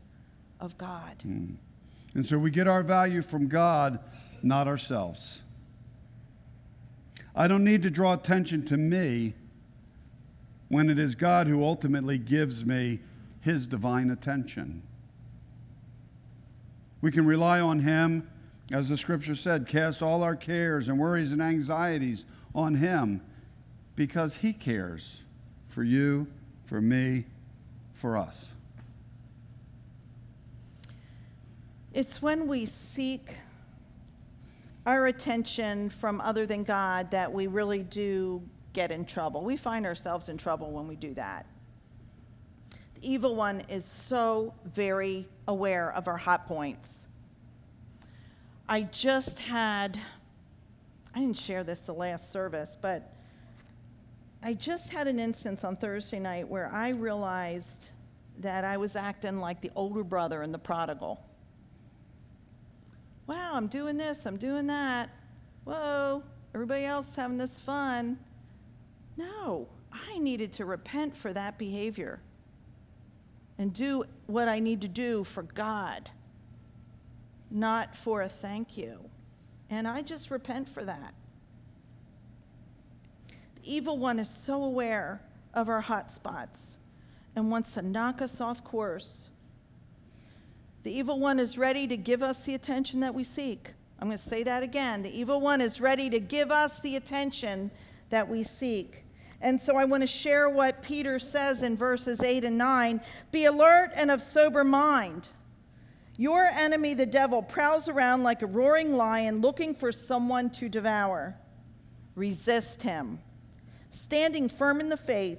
of 0.60 0.76
God. 0.78 1.16
Mm. 1.26 1.56
And 2.14 2.26
so 2.26 2.38
we 2.38 2.50
get 2.50 2.68
our 2.68 2.82
value 2.82 3.22
from 3.22 3.48
God, 3.48 3.98
not 4.42 4.68
ourselves. 4.68 5.40
I 7.34 7.48
don't 7.48 7.64
need 7.64 7.82
to 7.82 7.90
draw 7.90 8.14
attention 8.14 8.64
to 8.66 8.76
me 8.76 9.34
when 10.68 10.90
it 10.90 10.98
is 10.98 11.14
God 11.14 11.46
who 11.46 11.64
ultimately 11.64 12.18
gives 12.18 12.64
me 12.64 13.00
his 13.40 13.66
divine 13.66 14.10
attention. 14.10 14.82
We 17.00 17.10
can 17.10 17.26
rely 17.26 17.60
on 17.60 17.80
him 17.80 18.28
as 18.70 18.88
the 18.88 18.98
scripture 18.98 19.34
said, 19.34 19.66
cast 19.66 20.02
all 20.02 20.22
our 20.22 20.36
cares 20.36 20.88
and 20.88 20.98
worries 20.98 21.32
and 21.32 21.40
anxieties 21.40 22.24
on 22.54 22.74
Him 22.74 23.22
because 23.96 24.36
He 24.36 24.52
cares 24.52 25.22
for 25.68 25.82
you, 25.82 26.26
for 26.66 26.80
me, 26.80 27.24
for 27.94 28.16
us. 28.16 28.46
It's 31.94 32.20
when 32.20 32.46
we 32.46 32.66
seek 32.66 33.36
our 34.84 35.06
attention 35.06 35.88
from 35.90 36.20
other 36.20 36.46
than 36.46 36.62
God 36.62 37.10
that 37.10 37.32
we 37.32 37.46
really 37.46 37.82
do 37.82 38.42
get 38.74 38.90
in 38.90 39.06
trouble. 39.06 39.42
We 39.42 39.56
find 39.56 39.86
ourselves 39.86 40.28
in 40.28 40.36
trouble 40.36 40.70
when 40.70 40.86
we 40.86 40.94
do 40.94 41.14
that. 41.14 41.46
The 42.70 43.10
evil 43.10 43.34
one 43.34 43.62
is 43.68 43.86
so 43.86 44.52
very 44.66 45.26
aware 45.48 45.90
of 45.94 46.06
our 46.06 46.18
hot 46.18 46.46
points. 46.46 47.08
I 48.68 48.82
just 48.82 49.38
had, 49.38 49.98
I 51.14 51.20
didn't 51.20 51.38
share 51.38 51.64
this 51.64 51.80
the 51.80 51.94
last 51.94 52.30
service, 52.30 52.76
but 52.80 53.14
I 54.42 54.52
just 54.52 54.90
had 54.90 55.08
an 55.08 55.18
instance 55.18 55.64
on 55.64 55.76
Thursday 55.76 56.20
night 56.20 56.46
where 56.46 56.70
I 56.72 56.90
realized 56.90 57.88
that 58.40 58.62
I 58.62 58.76
was 58.76 58.94
acting 58.94 59.38
like 59.38 59.62
the 59.62 59.70
older 59.74 60.04
brother 60.04 60.42
in 60.42 60.52
the 60.52 60.58
prodigal. 60.58 61.24
Wow, 63.26 63.52
I'm 63.54 63.66
doing 63.68 63.96
this, 63.96 64.26
I'm 64.26 64.36
doing 64.36 64.66
that. 64.66 65.08
Whoa, 65.64 66.22
everybody 66.54 66.84
else 66.84 67.16
having 67.16 67.38
this 67.38 67.58
fun. 67.58 68.18
No, 69.16 69.66
I 69.92 70.18
needed 70.18 70.52
to 70.54 70.66
repent 70.66 71.16
for 71.16 71.32
that 71.32 71.58
behavior 71.58 72.20
and 73.58 73.72
do 73.72 74.04
what 74.26 74.48
I 74.48 74.60
need 74.60 74.80
to 74.82 74.88
do 74.88 75.24
for 75.24 75.42
God 75.42 76.10
not 77.50 77.96
for 77.96 78.22
a 78.22 78.28
thank 78.28 78.76
you. 78.76 78.98
And 79.70 79.86
I 79.86 80.02
just 80.02 80.30
repent 80.30 80.68
for 80.68 80.84
that. 80.84 81.14
The 83.56 83.74
evil 83.74 83.98
one 83.98 84.18
is 84.18 84.28
so 84.28 84.62
aware 84.62 85.20
of 85.54 85.68
our 85.68 85.80
hot 85.80 86.10
spots 86.10 86.76
and 87.36 87.50
wants 87.50 87.74
to 87.74 87.82
knock 87.82 88.22
us 88.22 88.40
off 88.40 88.64
course. 88.64 89.30
The 90.82 90.92
evil 90.92 91.18
one 91.18 91.38
is 91.38 91.58
ready 91.58 91.86
to 91.86 91.96
give 91.96 92.22
us 92.22 92.44
the 92.44 92.54
attention 92.54 93.00
that 93.00 93.14
we 93.14 93.24
seek. 93.24 93.72
I'm 93.98 94.08
going 94.08 94.18
to 94.18 94.24
say 94.24 94.42
that 94.44 94.62
again. 94.62 95.02
The 95.02 95.16
evil 95.16 95.40
one 95.40 95.60
is 95.60 95.80
ready 95.80 96.08
to 96.10 96.20
give 96.20 96.50
us 96.50 96.80
the 96.80 96.96
attention 96.96 97.70
that 98.10 98.28
we 98.28 98.42
seek. 98.42 99.04
And 99.40 99.60
so 99.60 99.76
I 99.76 99.84
want 99.84 100.02
to 100.02 100.06
share 100.06 100.48
what 100.48 100.82
Peter 100.82 101.18
says 101.18 101.62
in 101.62 101.76
verses 101.76 102.20
8 102.20 102.44
and 102.44 102.58
9 102.58 103.00
Be 103.30 103.44
alert 103.44 103.92
and 103.94 104.10
of 104.10 104.20
sober 104.20 104.64
mind. 104.64 105.28
Your 106.16 106.44
enemy, 106.44 106.94
the 106.94 107.06
devil, 107.06 107.42
prowls 107.42 107.88
around 107.88 108.24
like 108.24 108.42
a 108.42 108.46
roaring 108.46 108.96
lion 108.96 109.40
looking 109.40 109.74
for 109.74 109.92
someone 109.92 110.50
to 110.50 110.68
devour. 110.68 111.36
Resist 112.16 112.82
him, 112.82 113.20
standing 113.90 114.48
firm 114.48 114.80
in 114.80 114.88
the 114.88 114.96
faith, 114.96 115.38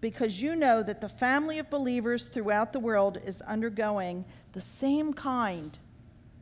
because 0.00 0.40
you 0.40 0.54
know 0.54 0.80
that 0.84 1.00
the 1.00 1.08
family 1.08 1.58
of 1.58 1.68
believers 1.70 2.26
throughout 2.26 2.72
the 2.72 2.78
world 2.78 3.18
is 3.24 3.40
undergoing 3.42 4.24
the 4.52 4.60
same 4.60 5.12
kind 5.12 5.76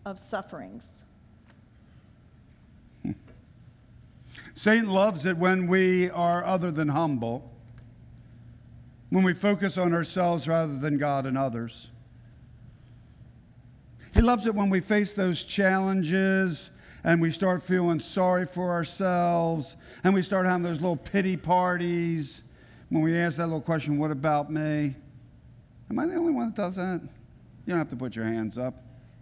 of 0.04 0.18
sufferings. 0.18 1.04
Satan 4.54 4.90
loves 4.90 5.24
it 5.24 5.36
when 5.36 5.66
we 5.66 6.10
are 6.10 6.44
other 6.44 6.70
than 6.70 6.88
humble, 6.88 7.50
when 9.08 9.24
we 9.24 9.34
focus 9.34 9.78
on 9.78 9.94
ourselves 9.94 10.46
rather 10.46 10.78
than 10.78 10.98
God 10.98 11.26
and 11.26 11.36
others. 11.36 11.88
He 14.12 14.20
loves 14.20 14.46
it 14.46 14.54
when 14.54 14.70
we 14.70 14.80
face 14.80 15.12
those 15.12 15.44
challenges 15.44 16.70
and 17.04 17.20
we 17.20 17.30
start 17.30 17.62
feeling 17.62 18.00
sorry 18.00 18.44
for 18.44 18.70
ourselves 18.70 19.76
and 20.04 20.12
we 20.12 20.22
start 20.22 20.46
having 20.46 20.62
those 20.62 20.80
little 20.80 20.96
pity 20.96 21.36
parties 21.36 22.42
when 22.90 23.02
we 23.02 23.16
ask 23.16 23.36
that 23.36 23.46
little 23.46 23.60
question, 23.60 23.98
What 23.98 24.10
about 24.10 24.50
me? 24.50 24.94
Am 25.88 25.98
I 25.98 26.06
the 26.06 26.14
only 26.14 26.32
one 26.32 26.46
that 26.46 26.56
does 26.56 26.76
that? 26.76 27.00
You 27.00 27.70
don't 27.70 27.78
have 27.78 27.88
to 27.88 27.96
put 27.96 28.14
your 28.14 28.24
hands 28.24 28.58
up 28.58 28.74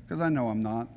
because 0.07 0.21
I 0.21 0.29
know 0.29 0.49
I'm 0.49 0.63
not. 0.63 0.89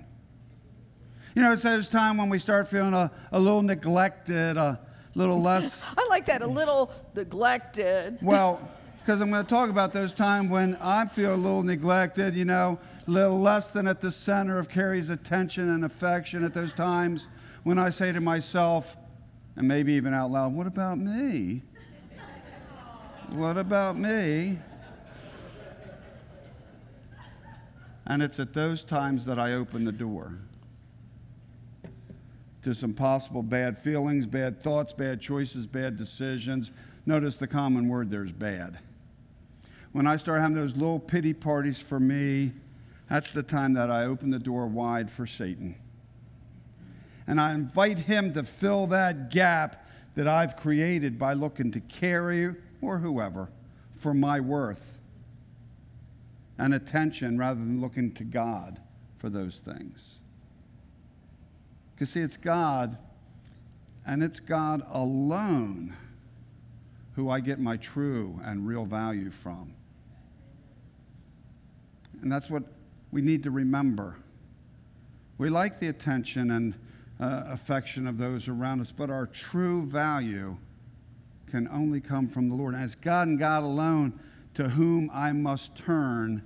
You 1.33 1.41
know, 1.41 1.53
it's 1.53 1.61
those 1.61 1.87
time 1.87 2.17
when 2.17 2.29
we 2.29 2.39
start 2.39 2.67
feeling 2.67 2.93
a, 2.93 3.09
a 3.31 3.39
little 3.39 3.61
neglected, 3.61 4.57
a 4.57 4.79
little 5.15 5.41
less. 5.41 5.83
I 5.97 6.05
like 6.09 6.25
that, 6.25 6.41
a 6.41 6.47
little 6.47 6.91
neglected. 7.15 8.17
Well, 8.21 8.59
because 8.99 9.21
I'm 9.21 9.29
going 9.29 9.43
to 9.43 9.49
talk 9.49 9.69
about 9.69 9.93
those 9.93 10.13
times 10.13 10.49
when 10.49 10.75
I 10.81 11.05
feel 11.05 11.33
a 11.33 11.37
little 11.37 11.63
neglected, 11.63 12.35
you 12.35 12.45
know, 12.45 12.77
a 13.07 13.11
little 13.11 13.39
less 13.39 13.67
than 13.67 13.87
at 13.87 14.01
the 14.01 14.11
center 14.11 14.59
of 14.59 14.67
Carrie's 14.67 15.09
attention 15.09 15.69
and 15.69 15.85
affection 15.85 16.43
at 16.43 16.53
those 16.53 16.73
times 16.73 17.27
when 17.63 17.79
I 17.79 17.91
say 17.91 18.11
to 18.11 18.19
myself, 18.19 18.97
and 19.55 19.67
maybe 19.67 19.93
even 19.93 20.13
out 20.13 20.31
loud, 20.31 20.53
What 20.53 20.67
about 20.67 20.97
me? 20.97 21.61
What 23.33 23.57
about 23.57 23.97
me? 23.97 24.59
And 28.05 28.21
it's 28.21 28.39
at 28.39 28.53
those 28.53 28.83
times 28.83 29.25
that 29.25 29.39
I 29.39 29.53
open 29.53 29.85
the 29.85 29.91
door 29.91 30.33
to 32.63 32.73
some 32.75 32.93
possible 32.93 33.41
bad 33.41 33.77
feelings, 33.77 34.25
bad 34.25 34.63
thoughts, 34.63 34.93
bad 34.93 35.19
choices, 35.19 35.65
bad 35.65 35.97
decisions. 35.97 36.71
Notice 37.05 37.37
the 37.37 37.47
common 37.47 37.87
word 37.87 38.11
there's 38.11 38.31
bad. 38.31 38.79
When 39.91 40.07
I 40.07 40.17
start 40.17 40.41
having 40.41 40.55
those 40.55 40.75
little 40.75 40.99
pity 40.99 41.33
parties 41.33 41.81
for 41.81 41.99
me, 41.99 42.53
that's 43.09 43.31
the 43.31 43.43
time 43.43 43.73
that 43.73 43.89
I 43.89 44.05
open 44.05 44.29
the 44.29 44.39
door 44.39 44.67
wide 44.67 45.11
for 45.11 45.25
Satan. 45.25 45.75
And 47.27 47.41
I 47.41 47.53
invite 47.53 47.99
him 47.99 48.33
to 48.33 48.43
fill 48.43 48.87
that 48.87 49.31
gap 49.31 49.85
that 50.15 50.27
I've 50.27 50.55
created 50.55 51.17
by 51.17 51.33
looking 51.33 51.71
to 51.71 51.79
Carrie 51.81 52.55
or 52.81 52.99
whoever 52.99 53.49
for 53.99 54.13
my 54.13 54.39
worth 54.39 54.99
and 56.57 56.73
attention 56.73 57.37
rather 57.37 57.59
than 57.59 57.81
looking 57.81 58.13
to 58.13 58.23
God 58.23 58.79
for 59.17 59.29
those 59.29 59.61
things. 59.63 60.19
Because, 62.01 62.13
see, 62.13 62.21
it's 62.21 62.35
God, 62.35 62.97
and 64.07 64.23
it's 64.23 64.39
God 64.39 64.81
alone 64.89 65.95
who 67.15 67.29
I 67.29 67.39
get 67.39 67.59
my 67.59 67.77
true 67.77 68.39
and 68.43 68.67
real 68.67 68.85
value 68.85 69.29
from. 69.29 69.75
And 72.23 72.31
that's 72.31 72.49
what 72.49 72.63
we 73.11 73.21
need 73.21 73.43
to 73.43 73.51
remember. 73.51 74.15
We 75.37 75.51
like 75.51 75.79
the 75.79 75.89
attention 75.89 76.49
and 76.49 76.73
uh, 77.19 77.43
affection 77.45 78.07
of 78.07 78.17
those 78.17 78.47
around 78.47 78.81
us, 78.81 78.91
but 78.91 79.11
our 79.11 79.27
true 79.27 79.85
value 79.85 80.57
can 81.51 81.67
only 81.67 82.01
come 82.01 82.27
from 82.27 82.49
the 82.49 82.55
Lord. 82.55 82.73
And 82.73 82.83
it's 82.83 82.95
God 82.95 83.27
and 83.27 83.37
God 83.37 83.61
alone 83.61 84.19
to 84.55 84.69
whom 84.69 85.11
I 85.13 85.33
must 85.33 85.75
turn 85.75 86.41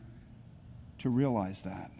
to 0.99 1.09
realize 1.09 1.61
that. 1.61 1.91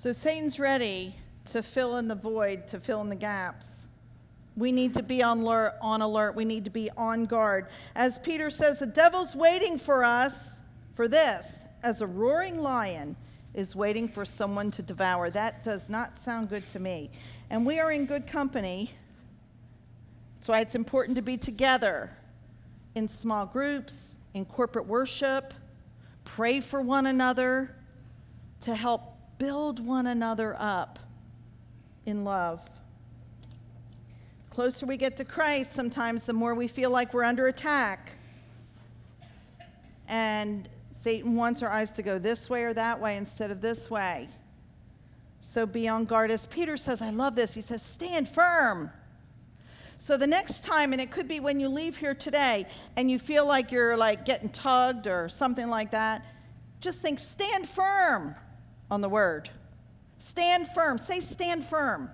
So 0.00 0.12
Satan's 0.12 0.58
ready 0.58 1.14
to 1.50 1.62
fill 1.62 1.98
in 1.98 2.08
the 2.08 2.14
void, 2.14 2.66
to 2.68 2.80
fill 2.80 3.02
in 3.02 3.10
the 3.10 3.14
gaps. 3.14 3.68
We 4.56 4.72
need 4.72 4.94
to 4.94 5.02
be 5.02 5.22
on 5.22 5.40
alert, 5.40 5.74
on 5.82 6.00
alert. 6.00 6.34
We 6.34 6.46
need 6.46 6.64
to 6.64 6.70
be 6.70 6.88
on 6.96 7.26
guard. 7.26 7.66
As 7.94 8.16
Peter 8.16 8.48
says, 8.48 8.78
the 8.78 8.86
devil's 8.86 9.36
waiting 9.36 9.78
for 9.78 10.02
us 10.02 10.62
for 10.94 11.06
this, 11.06 11.66
as 11.82 12.00
a 12.00 12.06
roaring 12.06 12.62
lion 12.62 13.14
is 13.52 13.76
waiting 13.76 14.08
for 14.08 14.24
someone 14.24 14.70
to 14.70 14.80
devour. 14.80 15.28
That 15.28 15.62
does 15.62 15.90
not 15.90 16.18
sound 16.18 16.48
good 16.48 16.66
to 16.70 16.80
me. 16.80 17.10
And 17.50 17.66
we 17.66 17.78
are 17.78 17.92
in 17.92 18.06
good 18.06 18.26
company. 18.26 18.94
That's 20.36 20.48
why 20.48 20.60
it's 20.60 20.76
important 20.76 21.16
to 21.16 21.22
be 21.22 21.36
together 21.36 22.10
in 22.94 23.06
small 23.06 23.44
groups, 23.44 24.16
in 24.32 24.46
corporate 24.46 24.86
worship, 24.86 25.52
pray 26.24 26.60
for 26.60 26.80
one 26.80 27.04
another 27.04 27.76
to 28.62 28.74
help 28.74 29.09
build 29.40 29.84
one 29.84 30.06
another 30.06 30.54
up 30.58 30.98
in 32.04 32.24
love. 32.24 32.60
The 34.50 34.54
closer 34.54 34.84
we 34.84 34.98
get 34.98 35.16
to 35.16 35.24
Christ, 35.24 35.72
sometimes 35.72 36.24
the 36.24 36.34
more 36.34 36.54
we 36.54 36.68
feel 36.68 36.90
like 36.90 37.14
we're 37.14 37.24
under 37.24 37.46
attack. 37.46 38.12
And 40.06 40.68
Satan 40.94 41.36
wants 41.36 41.62
our 41.62 41.70
eyes 41.70 41.90
to 41.92 42.02
go 42.02 42.18
this 42.18 42.50
way 42.50 42.64
or 42.64 42.74
that 42.74 43.00
way 43.00 43.16
instead 43.16 43.50
of 43.50 43.62
this 43.62 43.88
way. 43.88 44.28
So 45.40 45.64
be 45.64 45.88
on 45.88 46.04
guard. 46.04 46.30
As 46.30 46.44
Peter 46.44 46.76
says, 46.76 47.00
I 47.00 47.08
love 47.08 47.34
this. 47.34 47.54
He 47.54 47.62
says, 47.62 47.82
stand 47.82 48.28
firm. 48.28 48.90
So 49.96 50.18
the 50.18 50.26
next 50.26 50.64
time, 50.64 50.92
and 50.92 51.00
it 51.00 51.10
could 51.10 51.28
be 51.28 51.40
when 51.40 51.60
you 51.60 51.68
leave 51.70 51.96
here 51.96 52.14
today 52.14 52.66
and 52.94 53.10
you 53.10 53.18
feel 53.18 53.46
like 53.46 53.72
you're 53.72 53.96
like 53.96 54.26
getting 54.26 54.50
tugged 54.50 55.06
or 55.06 55.30
something 55.30 55.68
like 55.68 55.92
that, 55.92 56.26
just 56.80 57.00
think, 57.00 57.18
stand 57.18 57.66
firm 57.66 58.34
on 58.90 59.00
the 59.00 59.08
word. 59.08 59.50
Stand 60.18 60.68
firm. 60.74 60.98
Say, 60.98 61.20
stand 61.20 61.64
firm. 61.66 62.10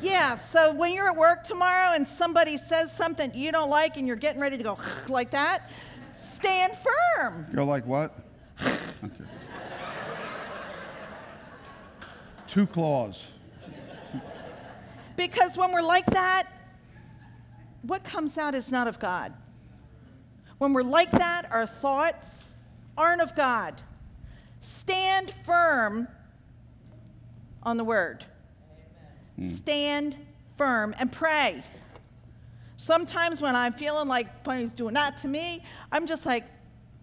Yeah, 0.00 0.38
so 0.38 0.72
when 0.72 0.92
you're 0.92 1.10
at 1.10 1.16
work 1.16 1.44
tomorrow 1.44 1.94
and 1.94 2.08
somebody 2.08 2.56
says 2.56 2.90
something 2.90 3.32
you 3.34 3.52
don't 3.52 3.68
like 3.68 3.98
and 3.98 4.06
you're 4.06 4.16
getting 4.16 4.40
ready 4.40 4.56
to 4.56 4.62
go 4.62 4.78
like 5.08 5.30
that, 5.32 5.70
stand 6.16 6.72
firm. 7.16 7.46
Go 7.54 7.64
like 7.64 7.86
what? 7.86 8.18
Okay. 9.02 9.24
Two 12.46 12.66
claws. 12.66 13.22
Because 15.16 15.56
when 15.56 15.70
we're 15.70 15.82
like 15.82 16.06
that, 16.06 16.48
what 17.82 18.02
comes 18.02 18.36
out 18.36 18.56
is 18.56 18.72
not 18.72 18.88
of 18.88 18.98
God. 18.98 19.32
When 20.58 20.72
we're 20.72 20.82
like 20.82 21.12
that, 21.12 21.46
our 21.52 21.66
thoughts 21.66 22.48
aren't 22.98 23.22
of 23.22 23.36
God. 23.36 23.80
Stand 24.60 25.32
firm 25.44 26.08
on 27.62 27.76
the 27.76 27.84
word. 27.84 28.24
Mm. 29.38 29.56
Stand 29.56 30.16
firm 30.56 30.94
and 30.98 31.10
pray. 31.10 31.62
Sometimes 32.76 33.40
when 33.40 33.54
I'm 33.54 33.72
feeling 33.72 34.08
like 34.08 34.26
somebody's 34.44 34.72
doing 34.72 34.94
that 34.94 35.18
to 35.18 35.28
me, 35.28 35.62
I'm 35.92 36.06
just 36.06 36.24
like, 36.24 36.44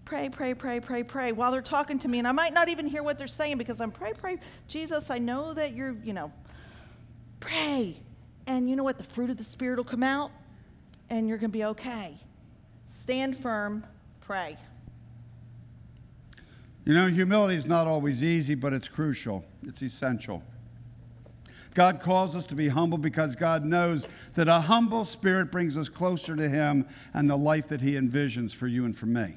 pray, 0.05 0.29
pray, 0.29 0.53
pray, 0.53 0.79
pray, 0.79 1.03
pray 1.03 1.31
while 1.31 1.51
they're 1.51 1.61
talking 1.61 1.99
to 1.99 2.07
me. 2.07 2.19
And 2.19 2.27
I 2.27 2.31
might 2.31 2.53
not 2.53 2.69
even 2.69 2.87
hear 2.87 3.03
what 3.03 3.17
they're 3.17 3.27
saying 3.27 3.57
because 3.57 3.79
I'm 3.79 3.91
pray, 3.91 4.13
pray. 4.13 4.37
Jesus, 4.67 5.09
I 5.09 5.17
know 5.19 5.53
that 5.53 5.73
you're, 5.73 5.95
you 6.03 6.13
know, 6.13 6.31
pray. 7.39 7.97
And 8.47 8.69
you 8.69 8.75
know 8.75 8.83
what? 8.83 8.97
The 8.97 9.03
fruit 9.03 9.29
of 9.29 9.37
the 9.37 9.43
Spirit 9.43 9.77
will 9.77 9.83
come 9.83 10.03
out 10.03 10.31
and 11.09 11.27
you're 11.27 11.37
going 11.37 11.51
to 11.51 11.57
be 11.57 11.65
okay. 11.65 12.17
Stand 12.87 13.37
firm, 13.37 13.85
pray. 14.21 14.57
You 16.87 16.93
know, 16.93 17.07
humility 17.09 17.55
is 17.55 17.65
not 17.65 17.85
always 17.85 18.23
easy, 18.23 18.55
but 18.55 18.71
it's 18.71 18.87
crucial, 18.87 19.43
it's 19.67 19.81
essential. 19.81 20.41
God 21.73 21.99
calls 21.99 22.33
us 22.33 22.45
to 22.45 22.55
be 22.55 22.69
humble 22.69 22.97
because 22.97 23.35
God 23.35 23.65
knows 23.65 24.05
that 24.35 24.47
a 24.47 24.61
humble 24.61 25.03
spirit 25.03 25.51
brings 25.51 25.75
us 25.75 25.89
closer 25.89 26.33
to 26.37 26.47
Him 26.47 26.87
and 27.13 27.29
the 27.29 27.35
life 27.35 27.67
that 27.67 27.81
He 27.81 27.95
envisions 27.95 28.53
for 28.53 28.67
you 28.67 28.85
and 28.85 28.97
for 28.97 29.05
me. 29.05 29.35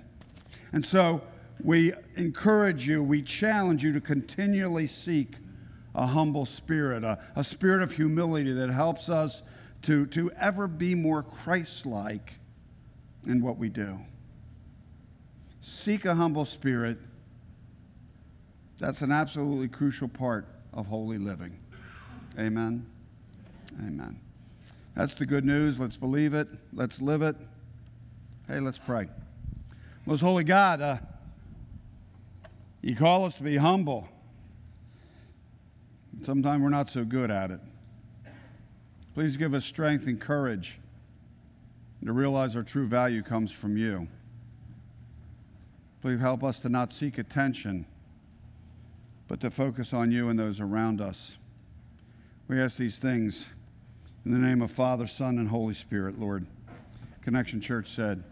And 0.73 0.87
so 0.87 1.23
we 1.61 1.93
encourage 2.15 2.87
you, 2.87 3.03
we 3.03 3.21
challenge 3.21 3.83
you 3.83 3.93
to 3.95 4.01
continually 4.01 4.87
seek 4.87 5.35
a 5.97 6.07
humble 6.07 6.47
spirit, 6.47 7.03
a, 7.03 7.19
a 7.35 7.43
spirit 7.43 7.83
of 7.83 7.91
humility 7.91 8.53
that 8.53 8.71
helps 8.71 9.09
us 9.09 9.43
to, 9.83 10.07
to 10.07 10.31
ever 10.39 10.69
be 10.69 10.95
more 10.95 11.25
Christ 11.25 11.85
like 11.85 12.35
in 13.27 13.43
what 13.43 13.59
we 13.59 13.69
do. 13.69 13.99
Seek 15.61 16.05
a 16.05 16.15
humble 16.15 16.47
spirit. 16.47 16.97
That's 18.81 19.03
an 19.03 19.13
absolutely 19.13 19.69
crucial 19.69 20.09
part 20.09 20.47
of 20.73 20.87
holy 20.87 21.19
living. 21.19 21.59
Amen. 22.39 22.87
Amen. 23.79 24.19
That's 24.97 25.15
the 25.15 25.27
good 25.27 25.45
news. 25.45 25.79
Let's 25.79 25.99
believe 25.99 26.33
it. 26.33 26.49
Let's 26.73 27.01
live 27.01 27.21
it. 27.21 27.37
Hey, 28.49 28.59
let's 28.59 28.79
pray. 28.79 29.09
Most 30.07 30.23
holy 30.23 30.45
God, 30.45 30.81
uh, 30.81 30.97
you 32.81 32.97
call 32.97 33.27
us 33.27 33.35
to 33.35 33.43
be 33.43 33.59
humble. 33.59 34.09
Sometimes 36.25 36.63
we're 36.63 36.71
not 36.71 36.89
so 36.89 37.05
good 37.05 37.31
at 37.31 37.51
it. 37.51 37.61
Please 39.15 39.37
give 39.37 39.53
us 39.53 39.65
strength 39.67 40.07
and 40.07 40.19
courage 40.19 40.79
to 42.05 42.13
realize 42.13 42.57
our 42.57 42.63
true 42.63 42.87
value 42.87 43.23
comes 43.23 43.53
from 43.53 43.77
you. 43.77 44.09
Please 46.01 46.19
help 46.19 46.43
us 46.43 46.59
to 46.61 46.71
not 46.71 46.95
seek 46.95 47.19
attention, 47.19 47.85
but 49.31 49.41
to 49.41 49.49
focus 49.49 49.95
on 49.95 50.11
you 50.11 50.29
and 50.29 50.37
those 50.41 50.59
around 50.59 51.01
us. 51.01 51.37
We 52.49 52.61
ask 52.61 52.77
these 52.77 52.99
things 52.99 53.47
in 54.27 54.33
the 54.33 54.39
name 54.39 54.61
of 54.61 54.73
Father, 54.73 55.07
Son, 55.07 55.39
and 55.39 55.51
Holy 55.51 55.73
Spirit, 55.73 56.19
Lord. 56.19 56.47
Connection 57.23 57.61
Church 57.61 57.89
said, 57.95 58.25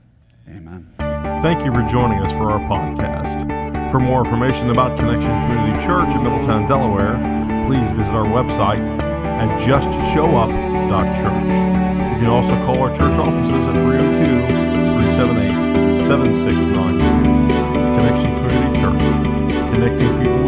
Amen. 0.49 0.93
Thank 0.99 1.65
you 1.65 1.73
for 1.73 1.89
joining 1.89 2.19
us 2.19 2.33
for 2.33 2.51
our 2.51 2.59
podcast. 2.69 3.93
For 3.93 4.01
more 4.01 4.25
information 4.25 4.71
about 4.71 4.99
Connection 4.99 5.31
Community 5.31 5.81
Church 5.87 6.13
in 6.17 6.25
Middletown, 6.25 6.67
Delaware, 6.67 7.15
please 7.69 7.89
visit 7.93 8.13
our 8.13 8.27
website 8.27 8.83
at 9.01 9.63
justshowup.church. 9.63 11.47
You 12.13 12.19
can 12.19 12.27
also 12.27 12.57
call 12.67 12.83
our 12.83 12.91
church 12.91 13.17
offices 13.17 13.53
at 13.53 13.75
302 13.87 14.47
378 15.15 16.09
7692. 16.09 17.07
Connection 17.95 18.35
Community 18.41 18.81
Church, 18.81 19.03
connecting 19.73 20.11
people 20.21 20.48